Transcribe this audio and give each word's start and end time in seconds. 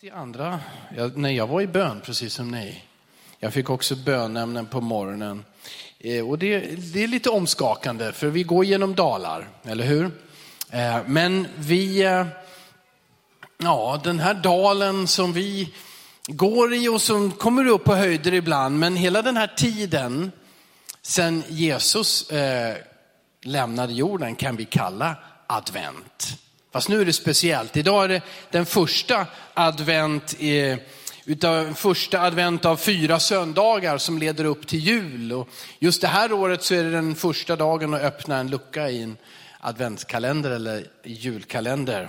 till 0.00 0.12
andra, 0.12 0.60
jag, 0.96 1.16
när 1.16 1.30
jag 1.30 1.46
var 1.46 1.60
i 1.60 1.66
bön, 1.66 2.00
precis 2.04 2.34
som 2.34 2.50
ni. 2.50 2.82
Jag 3.38 3.52
fick 3.52 3.70
också 3.70 3.96
bönämnen 3.96 4.66
på 4.66 4.80
morgonen. 4.80 5.44
Eh, 5.98 6.28
och 6.28 6.38
det, 6.38 6.60
det, 6.92 7.02
är 7.02 7.08
lite 7.08 7.30
omskakande, 7.30 8.12
för 8.12 8.26
vi 8.26 8.42
går 8.42 8.64
genom 8.64 8.94
dalar, 8.94 9.48
eller 9.62 9.84
hur? 9.84 10.10
Eh, 10.70 10.98
men 11.06 11.46
vi, 11.56 12.02
eh, 12.02 12.26
ja, 13.58 14.00
den 14.04 14.18
här 14.18 14.34
dalen 14.34 15.06
som 15.06 15.32
vi 15.32 15.74
går 16.26 16.74
i 16.74 16.88
och 16.88 17.02
som 17.02 17.30
kommer 17.30 17.66
upp 17.66 17.84
på 17.84 17.94
höjder 17.94 18.34
ibland, 18.34 18.78
men 18.78 18.96
hela 18.96 19.22
den 19.22 19.36
här 19.36 19.52
tiden 19.56 20.32
sen 21.02 21.42
Jesus 21.48 22.30
eh, 22.30 22.76
lämnade 23.42 23.92
jorden 23.92 24.34
kan 24.34 24.56
vi 24.56 24.64
kalla 24.64 25.16
advent. 25.46 26.45
Fast 26.76 26.88
nu 26.88 27.00
är 27.00 27.04
det 27.04 27.12
speciellt. 27.12 27.76
Idag 27.76 28.04
är 28.04 28.08
det 28.08 28.22
den 28.50 28.66
första 28.66 29.26
advent, 29.54 30.34
utav, 31.24 31.74
första 31.74 32.20
advent 32.20 32.64
av 32.64 32.76
fyra 32.76 33.20
söndagar 33.20 33.98
som 33.98 34.18
leder 34.18 34.44
upp 34.44 34.66
till 34.66 34.78
jul. 34.78 35.32
Och 35.32 35.48
just 35.78 36.00
det 36.00 36.08
här 36.08 36.32
året 36.32 36.62
så 36.62 36.74
är 36.74 36.84
det 36.84 36.90
den 36.90 37.14
första 37.14 37.56
dagen 37.56 37.94
att 37.94 38.02
öppna 38.02 38.38
en 38.38 38.50
lucka 38.50 38.90
i 38.90 39.02
en 39.02 39.16
adventskalender 39.60 40.50
eller 40.50 40.86
julkalender. 41.04 42.08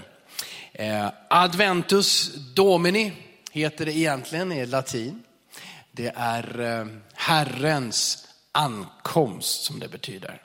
Eh, 0.72 1.08
Adventus 1.30 2.36
Domini 2.36 3.12
heter 3.52 3.86
det 3.86 3.98
egentligen 3.98 4.52
i 4.52 4.66
latin. 4.66 5.24
Det 5.92 6.14
är 6.16 6.60
eh, 6.60 6.88
Herrens 7.14 8.28
ankomst 8.52 9.64
som 9.64 9.80
det 9.80 9.88
betyder. 9.88 10.42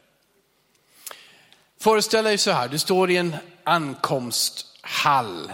Föreställ 1.81 2.25
dig 2.25 2.39
så 2.39 2.51
här, 2.51 2.69
du 2.69 2.79
står 2.79 3.11
i 3.11 3.17
en 3.17 3.37
ankomsthall 3.65 5.53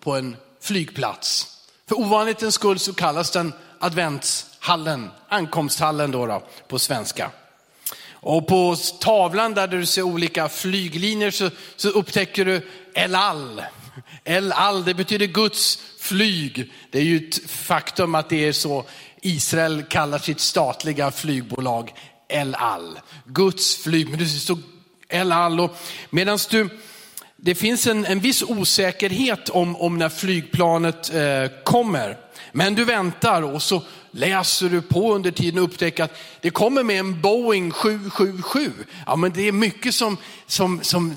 på 0.00 0.16
en 0.16 0.36
flygplats. 0.60 1.46
För 1.88 2.00
ovanlighetens 2.00 2.54
skull 2.54 2.78
så 2.78 2.92
kallas 2.94 3.30
den 3.30 3.52
adventshallen, 3.78 5.10
ankomsthallen 5.28 6.10
då, 6.10 6.26
då 6.26 6.42
på 6.68 6.78
svenska. 6.78 7.30
Och 8.10 8.46
på 8.46 8.76
tavlan 9.00 9.54
där 9.54 9.66
du 9.66 9.86
ser 9.86 10.02
olika 10.02 10.48
flyglinjer 10.48 11.30
så, 11.30 11.50
så 11.76 11.88
upptäcker 11.88 12.44
du 12.44 12.68
El 12.94 13.14
Al. 13.14 13.62
El 14.24 14.52
Al, 14.52 14.84
det 14.84 14.94
betyder 14.94 15.26
Guds 15.26 15.78
flyg. 15.98 16.72
Det 16.90 16.98
är 16.98 17.02
ju 17.02 17.28
ett 17.28 17.50
faktum 17.50 18.14
att 18.14 18.28
det 18.28 18.48
är 18.48 18.52
så 18.52 18.84
Israel 19.20 19.82
kallar 19.82 20.18
sitt 20.18 20.40
statliga 20.40 21.10
flygbolag 21.10 21.94
El 22.28 22.54
Al. 22.54 23.00
Guds 23.24 23.76
flyg, 23.76 24.08
men 24.08 24.18
det 24.18 24.26
står 24.26 24.58
El 25.08 25.32
Al. 25.32 25.68
Medan 26.10 26.38
du 26.50 26.68
det 27.44 27.54
finns 27.54 27.86
en, 27.86 28.06
en 28.06 28.20
viss 28.20 28.42
osäkerhet 28.42 29.48
om, 29.48 29.76
om 29.76 29.98
när 29.98 30.08
flygplanet 30.08 31.14
eh, 31.14 31.62
kommer. 31.64 32.16
Men 32.52 32.74
du 32.74 32.84
väntar 32.84 33.42
och 33.42 33.62
så 33.62 33.82
läser 34.10 34.68
du 34.68 34.82
på 34.82 35.14
under 35.14 35.30
tiden 35.30 35.58
och 35.58 35.64
upptäcker 35.64 36.04
att 36.04 36.16
det 36.40 36.50
kommer 36.50 36.82
med 36.82 36.98
en 36.98 37.20
Boeing 37.20 37.70
777. 37.70 38.72
Ja, 39.06 39.16
men 39.16 39.32
det 39.32 39.48
är 39.48 39.52
mycket 39.52 39.94
som, 39.94 40.16
som, 40.46 40.82
som, 40.82 41.14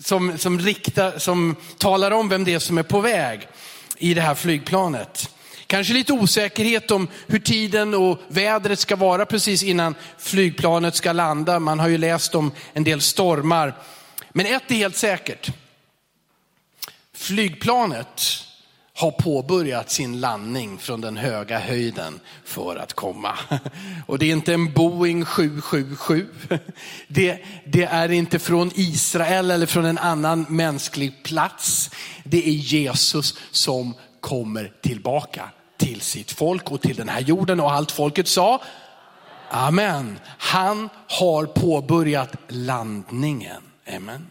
som, 0.00 0.38
som, 0.38 0.60
riktar, 0.60 1.18
som 1.18 1.56
talar 1.78 2.10
om 2.10 2.28
vem 2.28 2.44
det 2.44 2.54
är 2.54 2.58
som 2.58 2.78
är 2.78 2.82
på 2.82 3.00
väg 3.00 3.48
i 3.98 4.14
det 4.14 4.20
här 4.20 4.34
flygplanet. 4.34 5.30
Kanske 5.66 5.92
lite 5.92 6.12
osäkerhet 6.12 6.90
om 6.90 7.08
hur 7.26 7.38
tiden 7.38 7.94
och 7.94 8.18
vädret 8.28 8.78
ska 8.78 8.96
vara 8.96 9.26
precis 9.26 9.62
innan 9.62 9.94
flygplanet 10.18 10.94
ska 10.94 11.12
landa. 11.12 11.60
Man 11.60 11.78
har 11.78 11.88
ju 11.88 11.98
läst 11.98 12.34
om 12.34 12.52
en 12.72 12.84
del 12.84 13.00
stormar 13.00 13.74
men 14.36 14.46
ett 14.46 14.70
är 14.70 14.74
helt 14.74 14.96
säkert. 14.96 15.50
Flygplanet 17.12 18.22
har 18.94 19.10
påbörjat 19.10 19.90
sin 19.90 20.20
landning 20.20 20.78
från 20.78 21.00
den 21.00 21.16
höga 21.16 21.58
höjden 21.58 22.20
för 22.44 22.76
att 22.76 22.92
komma. 22.92 23.38
Och 24.06 24.18
det 24.18 24.26
är 24.26 24.32
inte 24.32 24.54
en 24.54 24.72
Boeing 24.72 25.24
777. 25.24 26.26
Det, 27.08 27.38
det, 27.64 27.84
är 27.84 28.10
inte 28.10 28.38
från 28.38 28.70
Israel 28.74 29.50
eller 29.50 29.66
från 29.66 29.84
en 29.84 29.98
annan 29.98 30.46
mänsklig 30.48 31.22
plats. 31.22 31.90
Det 32.24 32.48
är 32.48 32.52
Jesus 32.52 33.38
som 33.50 33.94
kommer 34.20 34.72
tillbaka 34.82 35.50
till 35.76 36.00
sitt 36.00 36.32
folk 36.32 36.70
och 36.70 36.80
till 36.80 36.96
den 36.96 37.08
här 37.08 37.20
jorden. 37.20 37.60
Och 37.60 37.72
allt 37.72 37.92
folket 37.92 38.28
sa, 38.28 38.62
Amen. 39.50 40.18
Han 40.38 40.88
har 41.08 41.46
påbörjat 41.46 42.34
landningen. 42.48 43.65
Amen. 43.86 44.30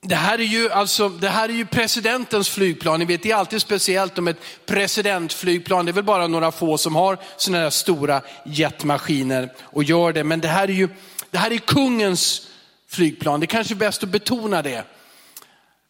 Det 0.00 0.14
här, 0.14 0.38
är 0.38 0.42
ju 0.42 0.70
alltså, 0.70 1.08
det 1.08 1.28
här 1.28 1.48
är 1.48 1.52
ju 1.52 1.66
presidentens 1.66 2.48
flygplan. 2.48 2.98
Ni 2.98 3.04
vet, 3.04 3.22
det 3.22 3.30
är 3.30 3.36
alltid 3.36 3.62
speciellt 3.62 4.18
om 4.18 4.28
ett 4.28 4.40
presidentflygplan. 4.66 5.84
Det 5.84 5.90
är 5.90 5.92
väl 5.92 6.04
bara 6.04 6.26
några 6.26 6.52
få 6.52 6.78
som 6.78 6.96
har 6.96 7.18
sådana 7.36 7.62
här 7.62 7.70
stora 7.70 8.22
jetmaskiner 8.44 9.52
och 9.60 9.84
gör 9.84 10.12
det. 10.12 10.24
Men 10.24 10.40
det 10.40 10.48
här 10.48 10.68
är 10.68 10.72
ju 10.72 10.88
det 11.30 11.38
här 11.38 11.50
är 11.50 11.58
kungens 11.58 12.48
flygplan. 12.88 13.40
Det 13.40 13.44
är 13.44 13.48
kanske 13.48 13.74
är 13.74 13.76
bäst 13.76 14.02
att 14.02 14.08
betona 14.08 14.62
det. 14.62 14.84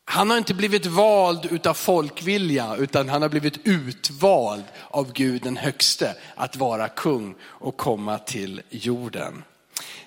Han 0.05 0.31
har 0.31 0.39
inte 0.39 0.55
blivit 0.55 0.87
vald 0.87 1.47
utav 1.51 1.75
folkvilja, 1.75 2.77
utan 2.77 3.09
han 3.09 3.23
har 3.23 3.29
blivit 3.29 3.67
utvald 3.67 4.65
av 4.91 5.13
Gud 5.13 5.43
den 5.43 5.57
högste 5.57 6.15
att 6.35 6.57
vara 6.57 6.89
kung 6.89 7.35
och 7.43 7.77
komma 7.77 8.19
till 8.19 8.63
jorden. 8.71 9.45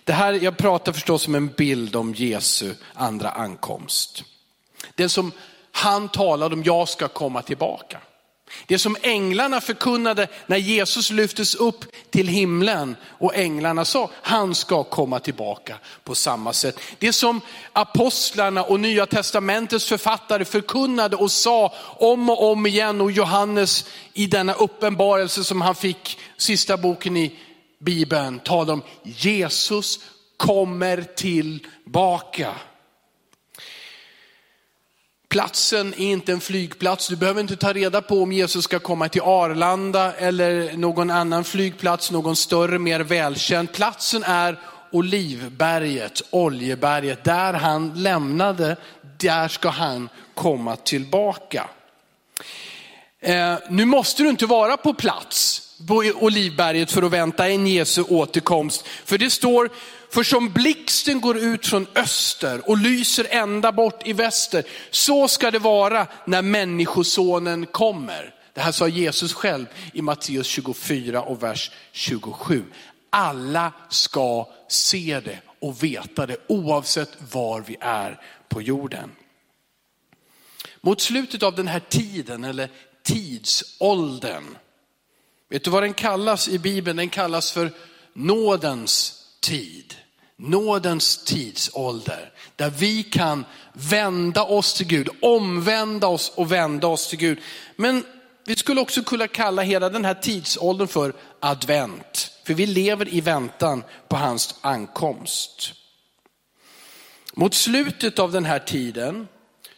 Det 0.03 0.13
här, 0.13 0.34
jag 0.34 0.57
pratar 0.57 0.91
förstås 0.91 1.28
om 1.28 1.35
en 1.35 1.47
bild 1.47 1.95
om 1.95 2.13
Jesu 2.13 2.73
andra 2.94 3.29
ankomst. 3.29 4.23
Det 4.95 5.09
som 5.09 5.31
han 5.72 6.09
talade 6.09 6.56
om, 6.56 6.63
jag 6.63 6.89
ska 6.89 7.07
komma 7.07 7.41
tillbaka. 7.41 7.97
Det 8.67 8.79
som 8.79 8.97
änglarna 9.01 9.61
förkunnade 9.61 10.28
när 10.47 10.57
Jesus 10.57 11.11
lyftes 11.11 11.56
upp 11.56 11.85
till 12.09 12.28
himlen 12.28 12.95
och 13.03 13.35
änglarna 13.35 13.85
sa, 13.85 14.09
han 14.13 14.56
ska 14.56 14.84
komma 14.84 15.19
tillbaka 15.19 15.78
på 16.03 16.16
samma 16.16 16.53
sätt. 16.53 16.79
Det 17.00 17.13
som 17.13 17.41
apostlarna 17.73 18.63
och 18.63 18.79
nya 18.79 19.06
testamentets 19.06 19.88
författare 19.88 20.45
förkunnade 20.45 21.16
och 21.16 21.31
sa 21.31 21.73
om 21.84 22.29
och 22.29 22.51
om 22.51 22.66
igen 22.66 23.01
och 23.01 23.11
Johannes 23.11 23.85
i 24.13 24.28
denna 24.28 24.53
uppenbarelse 24.53 25.44
som 25.44 25.61
han 25.61 25.75
fick, 25.75 26.19
sista 26.38 26.78
boken 26.78 27.17
i 27.17 27.40
Bibeln 27.81 28.39
talar 28.39 28.73
om 28.73 28.83
Jesus 29.03 29.99
kommer 30.37 31.01
tillbaka. 31.01 32.55
Platsen 35.29 35.93
är 35.93 36.11
inte 36.11 36.31
en 36.31 36.41
flygplats. 36.41 37.07
Du 37.07 37.15
behöver 37.15 37.41
inte 37.41 37.55
ta 37.55 37.73
reda 37.73 38.01
på 38.01 38.23
om 38.23 38.31
Jesus 38.31 38.63
ska 38.63 38.79
komma 38.79 39.09
till 39.09 39.21
Arlanda 39.21 40.13
eller 40.13 40.77
någon 40.77 41.09
annan 41.09 41.43
flygplats, 41.43 42.11
någon 42.11 42.35
större, 42.35 42.79
mer 42.79 42.99
välkänd. 42.99 43.71
Platsen 43.71 44.23
är 44.23 44.59
Olivberget, 44.91 46.21
Oljeberget, 46.29 47.23
där 47.23 47.53
han 47.53 47.93
lämnade, 47.95 48.77
där 49.17 49.47
ska 49.47 49.69
han 49.69 50.09
komma 50.33 50.75
tillbaka. 50.75 51.69
Eh, 53.19 53.55
nu 53.69 53.85
måste 53.85 54.23
du 54.23 54.29
inte 54.29 54.45
vara 54.45 54.77
på 54.77 54.93
plats 54.93 55.70
på 55.87 55.95
Olivberget 55.95 56.91
för 56.91 57.03
att 57.03 57.11
vänta 57.11 57.49
en 57.49 57.67
Jesu 57.67 58.03
återkomst. 58.03 58.87
För 58.87 59.17
det 59.17 59.29
står, 59.29 59.69
för 60.09 60.23
som 60.23 60.49
blixten 60.49 61.21
går 61.21 61.37
ut 61.37 61.67
från 61.67 61.87
öster 61.95 62.69
och 62.69 62.77
lyser 62.77 63.27
ända 63.29 63.71
bort 63.71 64.07
i 64.07 64.13
väster, 64.13 64.63
så 64.89 65.27
ska 65.27 65.51
det 65.51 65.59
vara 65.59 66.07
när 66.25 66.41
människosonen 66.41 67.65
kommer. 67.65 68.35
Det 68.53 68.61
här 68.61 68.71
sa 68.71 68.87
Jesus 68.87 69.33
själv 69.33 69.65
i 69.93 70.01
Matteus 70.01 70.47
24 70.47 71.21
och 71.21 71.43
vers 71.43 71.71
27. 71.91 72.63
Alla 73.09 73.71
ska 73.89 74.47
se 74.67 75.19
det 75.25 75.39
och 75.59 75.83
veta 75.83 76.25
det 76.25 76.37
oavsett 76.47 77.09
var 77.31 77.63
vi 77.67 77.77
är 77.79 78.21
på 78.49 78.61
jorden. 78.61 79.11
Mot 80.81 81.01
slutet 81.01 81.43
av 81.43 81.55
den 81.55 81.67
här 81.67 81.79
tiden, 81.79 82.43
eller 82.43 82.69
tidsåldern, 83.03 84.43
Vet 85.51 85.63
du 85.63 85.69
vad 85.69 85.83
den 85.83 85.93
kallas 85.93 86.47
i 86.47 86.59
Bibeln? 86.59 86.97
Den 86.97 87.09
kallas 87.09 87.51
för 87.51 87.71
nådens 88.13 89.23
tid. 89.39 89.95
Nådens 90.35 91.23
tidsålder. 91.23 92.31
Där 92.55 92.69
vi 92.69 93.03
kan 93.03 93.45
vända 93.73 94.43
oss 94.43 94.73
till 94.73 94.87
Gud, 94.87 95.09
omvända 95.21 96.07
oss 96.07 96.31
och 96.35 96.51
vända 96.51 96.87
oss 96.87 97.07
till 97.07 97.19
Gud. 97.19 97.39
Men 97.75 98.03
vi 98.45 98.55
skulle 98.55 98.81
också 98.81 99.03
kunna 99.03 99.27
kalla 99.27 99.61
hela 99.61 99.89
den 99.89 100.05
här 100.05 100.13
tidsåldern 100.13 100.87
för 100.87 101.13
advent. 101.39 102.31
För 102.45 102.53
vi 102.53 102.65
lever 102.65 103.13
i 103.13 103.21
väntan 103.21 103.83
på 104.07 104.15
hans 104.15 104.55
ankomst. 104.61 105.73
Mot 107.33 107.53
slutet 107.53 108.19
av 108.19 108.31
den 108.31 108.45
här 108.45 108.59
tiden, 108.59 109.27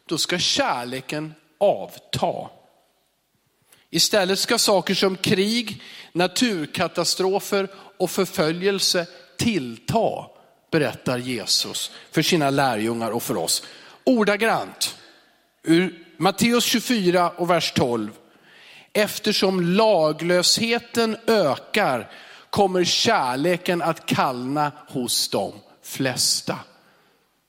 då 0.05 0.17
ska 0.17 0.39
kärleken 0.39 1.33
avta. 1.59 2.49
Istället 3.93 4.39
ska 4.39 4.57
saker 4.57 4.93
som 4.93 5.17
krig, 5.17 5.81
naturkatastrofer 6.11 7.67
och 7.97 8.11
förföljelse 8.11 9.07
tillta, 9.37 10.25
berättar 10.71 11.17
Jesus 11.17 11.91
för 12.11 12.21
sina 12.21 12.49
lärjungar 12.49 13.11
och 13.11 13.23
för 13.23 13.37
oss. 13.37 13.63
Ordagrant 14.03 14.95
ur 15.63 16.05
Matteus 16.17 16.63
24 16.63 17.29
och 17.29 17.49
vers 17.49 17.71
12. 17.71 18.11
Eftersom 18.93 19.61
laglösheten 19.61 21.17
ökar 21.27 22.11
kommer 22.49 22.83
kärleken 22.83 23.81
att 23.81 24.05
kallna 24.05 24.71
hos 24.87 25.29
de 25.29 25.53
flesta. 25.83 26.59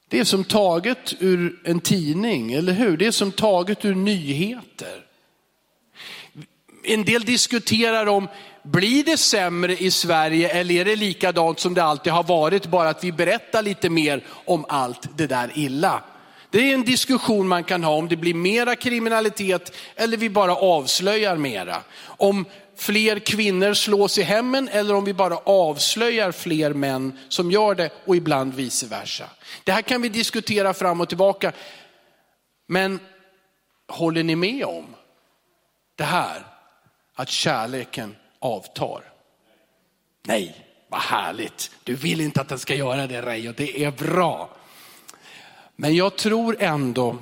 Det 0.09 0.21
är 0.21 0.25
som 0.25 0.45
taget 0.45 1.15
ur 1.19 1.61
en 1.65 1.81
tidning, 1.81 2.53
eller 2.53 2.73
hur? 2.73 2.97
Det 2.97 3.07
är 3.07 3.11
som 3.11 3.33
taget 3.33 3.85
ur 3.85 3.95
nyheter. 3.95 5.04
En 6.85 7.05
del 7.05 7.25
diskuterar 7.25 8.07
om, 8.07 8.29
blir 8.63 9.05
det 9.05 9.17
sämre 9.17 9.77
i 9.77 9.91
Sverige 9.91 10.49
eller 10.49 10.75
är 10.75 10.85
det 10.85 10.97
likadant 10.97 11.61
som 11.61 11.75
det 11.75 11.85
alltid 11.85 12.13
har 12.13 12.23
varit, 12.23 12.67
bara 12.67 12.89
att 12.89 13.05
vi 13.05 13.13
berättar 13.13 13.63
lite 13.63 13.91
mer 13.91 14.25
om 14.45 14.65
allt 14.69 15.17
det 15.17 15.27
där 15.27 15.51
illa. 15.55 16.03
Det 16.51 16.71
är 16.71 16.75
en 16.75 16.85
diskussion 16.85 17.49
man 17.49 17.65
kan 17.65 17.85
ha 17.85 17.93
om 17.93 18.09
det 18.09 18.17
blir 18.17 18.35
mera 18.35 18.77
kriminalitet 18.77 19.73
eller 19.97 20.17
vi 20.17 20.31
bara 20.31 20.57
avslöjar 20.57 21.37
mera. 21.37 21.77
Om 22.07 22.45
fler 22.77 23.19
kvinnor 23.19 23.75
slås 23.75 24.19
i 24.19 24.23
hemmen 24.23 24.69
eller 24.73 24.95
om 24.95 25.05
vi 25.05 25.15
bara 25.15 25.37
avslöjar 25.37 26.33
fler 26.33 26.75
män 26.75 27.19
som 27.29 27.51
gör 27.51 27.75
det 27.75 27.91
och 28.05 28.17
ibland 28.17 28.55
vice 28.55 28.87
versa. 28.87 29.25
Det 29.65 29.73
här 29.73 29.83
kan 29.83 30.03
vi 30.03 30.09
diskutera 30.09 30.75
fram 30.75 31.01
och 31.01 31.09
tillbaka. 31.09 31.53
Men 32.69 33.01
håller 33.89 34.23
ni 34.23 34.37
med 34.37 34.65
om 34.65 34.87
det 35.97 36.05
här? 36.05 36.54
Att 37.15 37.29
kärleken 37.29 38.17
avtar? 38.39 39.03
Nej, 40.23 40.67
vad 40.89 41.01
härligt. 41.01 41.71
Du 41.85 41.95
vill 41.95 42.21
inte 42.21 42.41
att 42.41 42.49
den 42.49 42.59
ska 42.59 42.75
göra 42.75 43.07
det 43.07 43.23
Reijo. 43.23 43.53
det 43.57 43.85
är 43.85 43.91
bra. 43.91 44.51
Men 45.77 45.97
jag 45.97 46.17
tror 46.17 46.57
ändå 46.61 47.19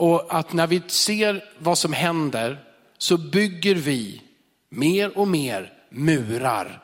och 0.00 0.38
att 0.38 0.52
när 0.52 0.66
vi 0.66 0.82
ser 0.86 1.44
vad 1.58 1.78
som 1.78 1.92
händer 1.92 2.64
så 2.98 3.16
bygger 3.16 3.74
vi 3.74 4.22
mer 4.68 5.18
och 5.18 5.28
mer 5.28 5.72
murar 5.90 6.82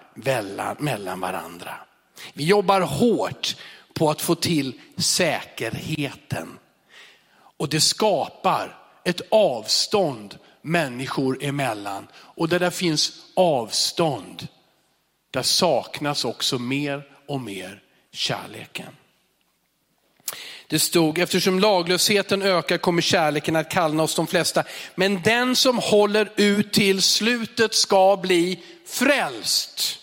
mellan 0.79 1.21
varandra. 1.21 1.75
Vi 2.33 2.45
jobbar 2.45 2.81
hårt 2.81 3.57
på 3.95 4.11
att 4.11 4.21
få 4.21 4.35
till 4.35 4.81
säkerheten. 4.97 6.59
Och 7.57 7.69
det 7.69 7.81
skapar 7.81 8.79
ett 9.05 9.21
avstånd 9.31 10.39
människor 10.67 11.39
emellan. 11.41 12.07
Och 12.15 12.49
där 12.49 12.59
det 12.59 12.71
finns 12.71 13.13
avstånd, 13.35 14.49
där 15.31 15.43
saknas 15.43 16.25
också 16.25 16.59
mer 16.59 17.03
och 17.29 17.41
mer 17.41 17.83
kärleken. 18.13 18.97
Det 20.69 20.79
stod, 20.79 21.19
eftersom 21.19 21.61
laglösheten 21.61 22.43
ökar 22.43 22.79
kommer 22.79 23.03
kärleken 23.03 23.57
att 23.57 23.71
kallna 23.71 24.03
hos 24.03 24.15
de 24.15 24.27
flesta. 24.27 24.65
Men 24.95 25.23
den 25.23 25.57
som 25.57 25.79
håller 25.79 26.33
ut 26.37 26.73
till 26.73 27.03
slutet 27.03 27.75
ska 27.75 28.17
bli 28.17 28.63
frälst. 28.87 29.99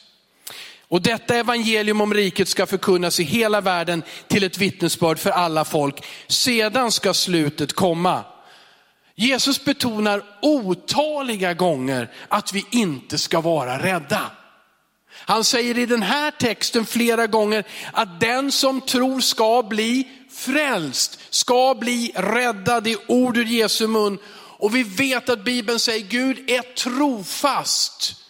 Och 0.88 1.02
detta 1.02 1.36
evangelium 1.36 2.02
om 2.02 2.14
riket 2.14 2.48
ska 2.48 2.66
förkunnas 2.66 3.20
i 3.20 3.24
hela 3.24 3.62
världen 3.62 4.04
till 4.28 4.44
ett 4.44 4.58
vittnesbörd 4.58 5.20
för 5.20 5.30
alla 5.30 5.66
folk. 5.66 6.06
Sedan 6.28 6.92
ska 6.92 7.14
slutet 7.14 7.74
komma. 7.74 8.24
Jesus 9.16 9.66
betonar 9.66 10.24
otaliga 10.42 11.54
gånger 11.54 12.12
att 12.28 12.54
vi 12.54 12.66
inte 12.72 13.18
ska 13.18 13.42
vara 13.42 13.84
rädda. 13.84 14.32
Han 15.12 15.44
säger 15.44 15.78
i 15.78 15.86
den 15.86 16.04
här 16.04 16.32
texten 16.32 16.86
flera 16.86 17.28
gånger 17.28 17.64
att 17.94 18.20
den 18.20 18.52
som 18.52 18.82
tror 18.82 19.20
ska 19.20 19.64
bli 19.64 20.08
frälst, 20.32 21.20
ska 21.30 21.76
bli 21.80 22.12
räddad 22.16 22.88
i 22.88 22.98
ord 23.08 23.38
ur 23.38 23.46
Jesu 23.46 23.88
mun. 23.88 24.18
Och 24.58 24.76
vi 24.76 24.84
vet 24.84 25.30
att 25.30 25.46
Bibeln 25.46 25.80
säger 25.80 26.08
Gud 26.08 26.50
är 26.50 26.76
trofast 26.76 28.23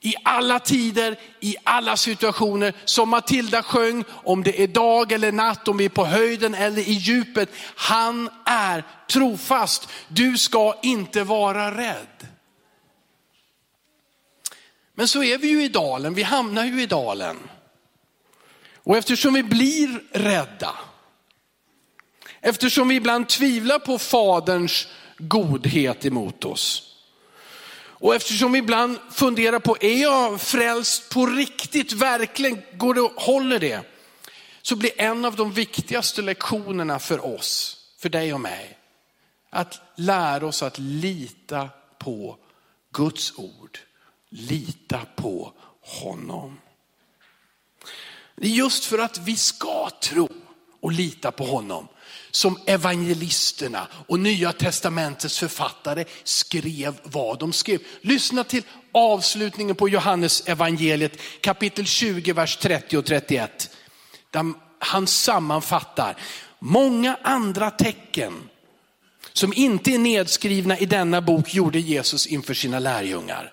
i 0.00 0.14
alla 0.24 0.58
tider, 0.58 1.18
i 1.40 1.56
alla 1.64 1.96
situationer. 1.96 2.74
Som 2.84 3.08
Matilda 3.08 3.62
sjöng, 3.62 4.04
om 4.10 4.42
det 4.42 4.62
är 4.62 4.66
dag 4.66 5.12
eller 5.12 5.32
natt, 5.32 5.68
om 5.68 5.76
vi 5.76 5.84
är 5.84 5.88
på 5.88 6.04
höjden 6.04 6.54
eller 6.54 6.88
i 6.88 6.92
djupet. 6.92 7.48
Han 7.74 8.30
är 8.44 8.84
trofast. 9.10 9.88
Du 10.08 10.38
ska 10.38 10.74
inte 10.82 11.22
vara 11.24 11.76
rädd. 11.76 12.28
Men 14.94 15.08
så 15.08 15.22
är 15.22 15.38
vi 15.38 15.48
ju 15.48 15.64
i 15.64 15.68
dalen, 15.68 16.14
vi 16.14 16.22
hamnar 16.22 16.64
ju 16.64 16.82
i 16.82 16.86
dalen. 16.86 17.36
Och 18.74 18.96
eftersom 18.96 19.34
vi 19.34 19.42
blir 19.42 20.02
rädda, 20.12 20.74
eftersom 22.40 22.88
vi 22.88 22.94
ibland 22.94 23.28
tvivlar 23.28 23.78
på 23.78 23.98
faderns 23.98 24.88
godhet 25.18 26.04
emot 26.04 26.44
oss, 26.44 26.94
och 28.00 28.14
eftersom 28.14 28.52
vi 28.52 28.58
ibland 28.58 28.98
funderar 29.10 29.58
på, 29.58 29.76
är 29.80 30.02
jag 30.02 30.40
frälst 30.40 31.08
på 31.10 31.26
riktigt, 31.26 31.92
verkligen, 31.92 32.62
går 32.72 32.94
det, 32.94 33.10
håller 33.16 33.58
det? 33.58 33.80
Så 34.62 34.76
blir 34.76 34.90
en 35.00 35.24
av 35.24 35.36
de 35.36 35.52
viktigaste 35.52 36.22
lektionerna 36.22 36.98
för 36.98 37.26
oss, 37.26 37.76
för 37.98 38.08
dig 38.08 38.34
och 38.34 38.40
mig, 38.40 38.78
att 39.50 39.80
lära 39.96 40.46
oss 40.46 40.62
att 40.62 40.78
lita 40.78 41.68
på 41.98 42.38
Guds 42.92 43.38
ord. 43.38 43.78
Lita 44.30 45.00
på 45.16 45.52
honom. 45.80 46.60
Det 48.36 48.46
är 48.46 48.50
just 48.50 48.84
för 48.84 48.98
att 48.98 49.18
vi 49.18 49.36
ska 49.36 49.90
tro 50.02 50.28
och 50.80 50.92
lita 50.92 51.32
på 51.32 51.44
honom 51.44 51.88
som 52.30 52.58
evangelisterna 52.66 53.86
och 54.06 54.20
nya 54.20 54.52
testamentets 54.52 55.38
författare 55.38 56.04
skrev 56.24 57.00
vad 57.02 57.38
de 57.38 57.52
skrev. 57.52 57.80
Lyssna 58.00 58.44
till 58.44 58.62
avslutningen 58.92 59.76
på 59.76 59.88
Johannes 59.88 60.42
evangeliet 60.46 61.18
kapitel 61.40 61.86
20, 61.86 62.32
vers 62.32 62.56
30 62.56 62.96
och 62.96 63.06
31. 63.06 63.70
Där 64.30 64.44
han 64.78 65.06
sammanfattar 65.06 66.16
många 66.58 67.16
andra 67.22 67.70
tecken 67.70 68.48
som 69.32 69.52
inte 69.52 69.90
är 69.90 69.98
nedskrivna 69.98 70.78
i 70.78 70.86
denna 70.86 71.20
bok 71.20 71.54
gjorde 71.54 71.78
Jesus 71.78 72.26
inför 72.26 72.54
sina 72.54 72.78
lärjungar. 72.78 73.52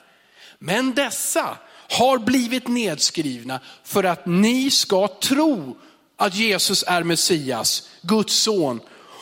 Men 0.60 0.94
dessa 0.94 1.58
har 1.90 2.18
blivit 2.18 2.68
nedskrivna 2.68 3.60
för 3.84 4.04
att 4.04 4.26
ni 4.26 4.72
ska 4.72 5.08
tro 5.08 5.78
att 6.18 6.36
Jesus 6.36 6.84
är 6.88 7.04
Messias, 7.04 7.90
Guds 8.02 8.36
son. 8.36 8.82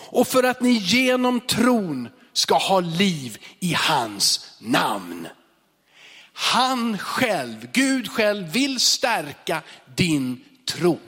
Och 0.10 0.28
för 0.28 0.44
att 0.44 0.62
ni 0.62 0.72
genom 0.72 1.40
tron 1.40 2.10
ska 2.34 2.58
ha 2.58 2.80
liv 2.80 3.38
i 3.60 3.74
hans 3.74 4.56
namn. 4.60 5.28
Han 6.34 6.98
själv, 6.98 7.68
Gud 7.74 8.12
själv 8.12 8.52
vill 8.52 8.80
stärka 8.80 9.62
din 9.96 10.44
tro. 10.66 11.00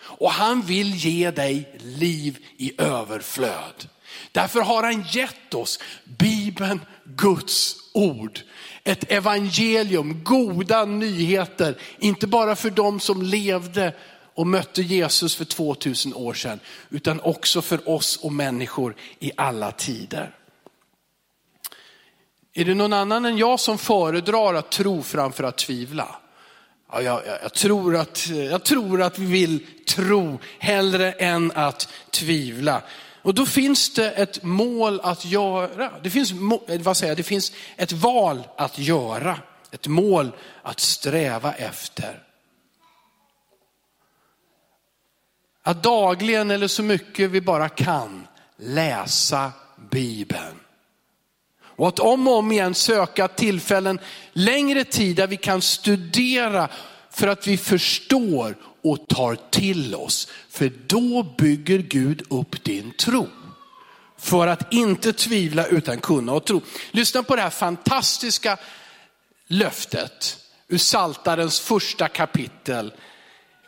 Och 0.00 0.32
han 0.32 0.62
vill 0.62 0.94
ge 0.94 1.30
dig 1.30 1.78
liv 1.78 2.38
i 2.56 2.80
överflöd. 2.80 3.88
Därför 4.32 4.60
har 4.60 4.82
han 4.82 5.04
gett 5.10 5.54
oss 5.54 5.78
Bibeln, 6.04 6.80
Guds 7.04 7.76
ord. 7.92 8.40
Ett 8.84 9.12
evangelium, 9.12 10.24
goda 10.24 10.84
nyheter, 10.84 11.78
inte 11.98 12.26
bara 12.26 12.56
för 12.56 12.70
de 12.70 13.00
som 13.00 13.22
levde 13.22 13.94
och 14.38 14.46
mötte 14.46 14.82
Jesus 14.82 15.34
för 15.34 15.44
2000 15.44 16.14
år 16.14 16.34
sedan, 16.34 16.60
utan 16.90 17.20
också 17.20 17.62
för 17.62 17.88
oss 17.88 18.16
och 18.16 18.32
människor 18.32 18.94
i 19.18 19.32
alla 19.36 19.72
tider. 19.72 20.34
Är 22.54 22.64
det 22.64 22.74
någon 22.74 22.92
annan 22.92 23.24
än 23.24 23.38
jag 23.38 23.60
som 23.60 23.78
föredrar 23.78 24.54
att 24.54 24.70
tro 24.70 25.02
framför 25.02 25.44
att 25.44 25.58
tvivla? 25.58 26.16
Ja, 26.92 27.02
jag, 27.02 27.26
jag, 27.26 27.38
jag, 27.42 27.54
tror 27.54 27.96
att, 27.96 28.28
jag 28.28 28.64
tror 28.64 29.02
att 29.02 29.18
vi 29.18 29.26
vill 29.26 29.66
tro 29.86 30.38
hellre 30.58 31.12
än 31.12 31.52
att 31.54 31.88
tvivla. 32.10 32.82
Och 33.22 33.34
då 33.34 33.46
finns 33.46 33.94
det 33.94 34.10
ett 34.10 34.42
mål 34.42 35.00
att 35.02 35.24
göra. 35.24 35.92
Det 36.02 36.10
finns, 36.10 36.32
eh, 36.68 36.80
vad 36.80 36.96
säger, 36.96 37.16
det 37.16 37.22
finns 37.22 37.52
ett 37.76 37.92
val 37.92 38.48
att 38.56 38.78
göra. 38.78 39.38
Ett 39.70 39.86
mål 39.86 40.32
att 40.62 40.80
sträva 40.80 41.52
efter. 41.52 42.27
Att 45.68 45.82
dagligen 45.82 46.50
eller 46.50 46.68
så 46.68 46.82
mycket 46.82 47.30
vi 47.30 47.40
bara 47.40 47.68
kan 47.68 48.26
läsa 48.56 49.52
Bibeln. 49.90 50.60
Och 51.60 51.88
att 51.88 51.98
om 51.98 52.28
och 52.28 52.36
om 52.36 52.52
igen 52.52 52.74
söka 52.74 53.28
tillfällen, 53.28 53.98
längre 54.32 54.84
tid 54.84 55.16
där 55.16 55.26
vi 55.26 55.36
kan 55.36 55.62
studera 55.62 56.68
för 57.10 57.28
att 57.28 57.46
vi 57.46 57.56
förstår 57.56 58.56
och 58.82 59.08
tar 59.08 59.36
till 59.50 59.94
oss. 59.94 60.28
För 60.50 60.72
då 60.86 61.22
bygger 61.38 61.78
Gud 61.78 62.22
upp 62.30 62.64
din 62.64 62.90
tro. 62.90 63.28
För 64.18 64.46
att 64.46 64.72
inte 64.72 65.12
tvivla 65.12 65.66
utan 65.66 65.98
kunna 65.98 66.32
och 66.32 66.44
tro. 66.44 66.60
Lyssna 66.90 67.22
på 67.22 67.36
det 67.36 67.42
här 67.42 67.50
fantastiska 67.50 68.56
löftet 69.46 70.38
ur 70.68 70.78
Saltarens 70.78 71.60
första 71.60 72.08
kapitel 72.08 72.92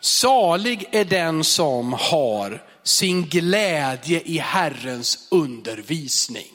Salig 0.01 0.89
är 0.91 1.05
den 1.05 1.45
som 1.45 1.93
har 1.93 2.63
sin 2.83 3.27
glädje 3.27 4.21
i 4.25 4.39
Herrens 4.39 5.29
undervisning. 5.31 6.53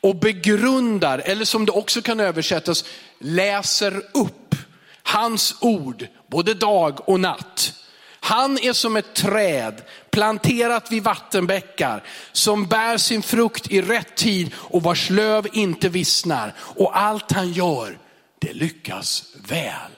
och 0.00 0.16
begrundar, 0.16 1.18
eller 1.18 1.44
som 1.44 1.66
det 1.66 1.72
också 1.72 2.02
kan 2.02 2.20
översättas, 2.20 2.84
läser 3.18 4.02
upp 4.14 4.54
hans 5.02 5.54
ord 5.60 6.06
både 6.30 6.54
dag 6.54 7.08
och 7.08 7.20
natt. 7.20 7.72
Han 8.20 8.58
är 8.58 8.72
som 8.72 8.96
ett 8.96 9.14
träd 9.14 9.82
planterat 10.10 10.92
vid 10.92 11.02
vattenbäckar 11.02 12.04
som 12.32 12.66
bär 12.66 12.96
sin 12.96 13.22
frukt 13.22 13.70
i 13.70 13.82
rätt 13.82 14.16
tid 14.16 14.54
och 14.54 14.82
vars 14.82 15.10
löv 15.10 15.46
inte 15.52 15.88
vissnar. 15.88 16.54
Och 16.58 16.98
allt 16.98 17.32
han 17.32 17.52
gör, 17.52 17.98
det 18.38 18.52
lyckas 18.52 19.24
väl. 19.48 19.90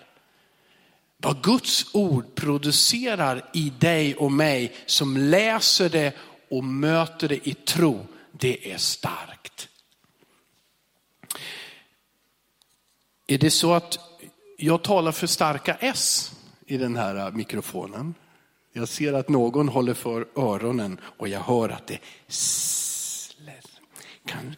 Vad 1.22 1.42
Guds 1.42 1.94
ord 1.94 2.34
producerar 2.34 3.50
i 3.52 3.72
dig 3.78 4.14
och 4.14 4.32
mig 4.32 4.72
som 4.86 5.16
läser 5.16 5.88
det 5.88 6.14
och 6.50 6.64
möter 6.64 7.28
det 7.28 7.48
i 7.48 7.54
tro, 7.54 8.06
det 8.32 8.72
är 8.72 8.78
starkt. 8.78 9.68
Är 13.26 13.38
det 13.38 13.50
så 13.50 13.72
att 13.72 13.98
jag 14.58 14.82
talar 14.82 15.12
för 15.12 15.26
starka 15.26 15.76
S 15.80 16.32
i 16.66 16.76
den 16.76 16.96
här 16.96 17.30
mikrofonen? 17.30 18.14
Jag 18.72 18.88
ser 18.88 19.12
att 19.12 19.28
någon 19.28 19.68
håller 19.68 19.94
för 19.94 20.26
öronen 20.36 21.00
och 21.02 21.28
jag 21.28 21.40
hör 21.40 21.68
att 21.68 21.86
det 21.86 21.98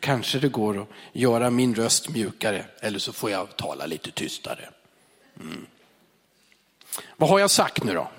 Kanske 0.01 0.39
det 0.39 0.49
går 0.49 0.83
att 0.83 0.89
göra 1.13 1.51
min 1.51 1.75
röst 1.75 2.09
mjukare 2.09 2.65
eller 2.81 2.99
så 2.99 3.13
får 3.13 3.31
jag 3.31 3.57
tala 3.57 3.87
lite 3.87 4.11
tystare. 4.11 4.69
Mm. 5.41 5.67
Vad 7.17 7.31
har 7.31 7.39
jag 7.39 7.51
sagt 7.51 7.85
nu 7.85 7.95
då? 7.95 8.11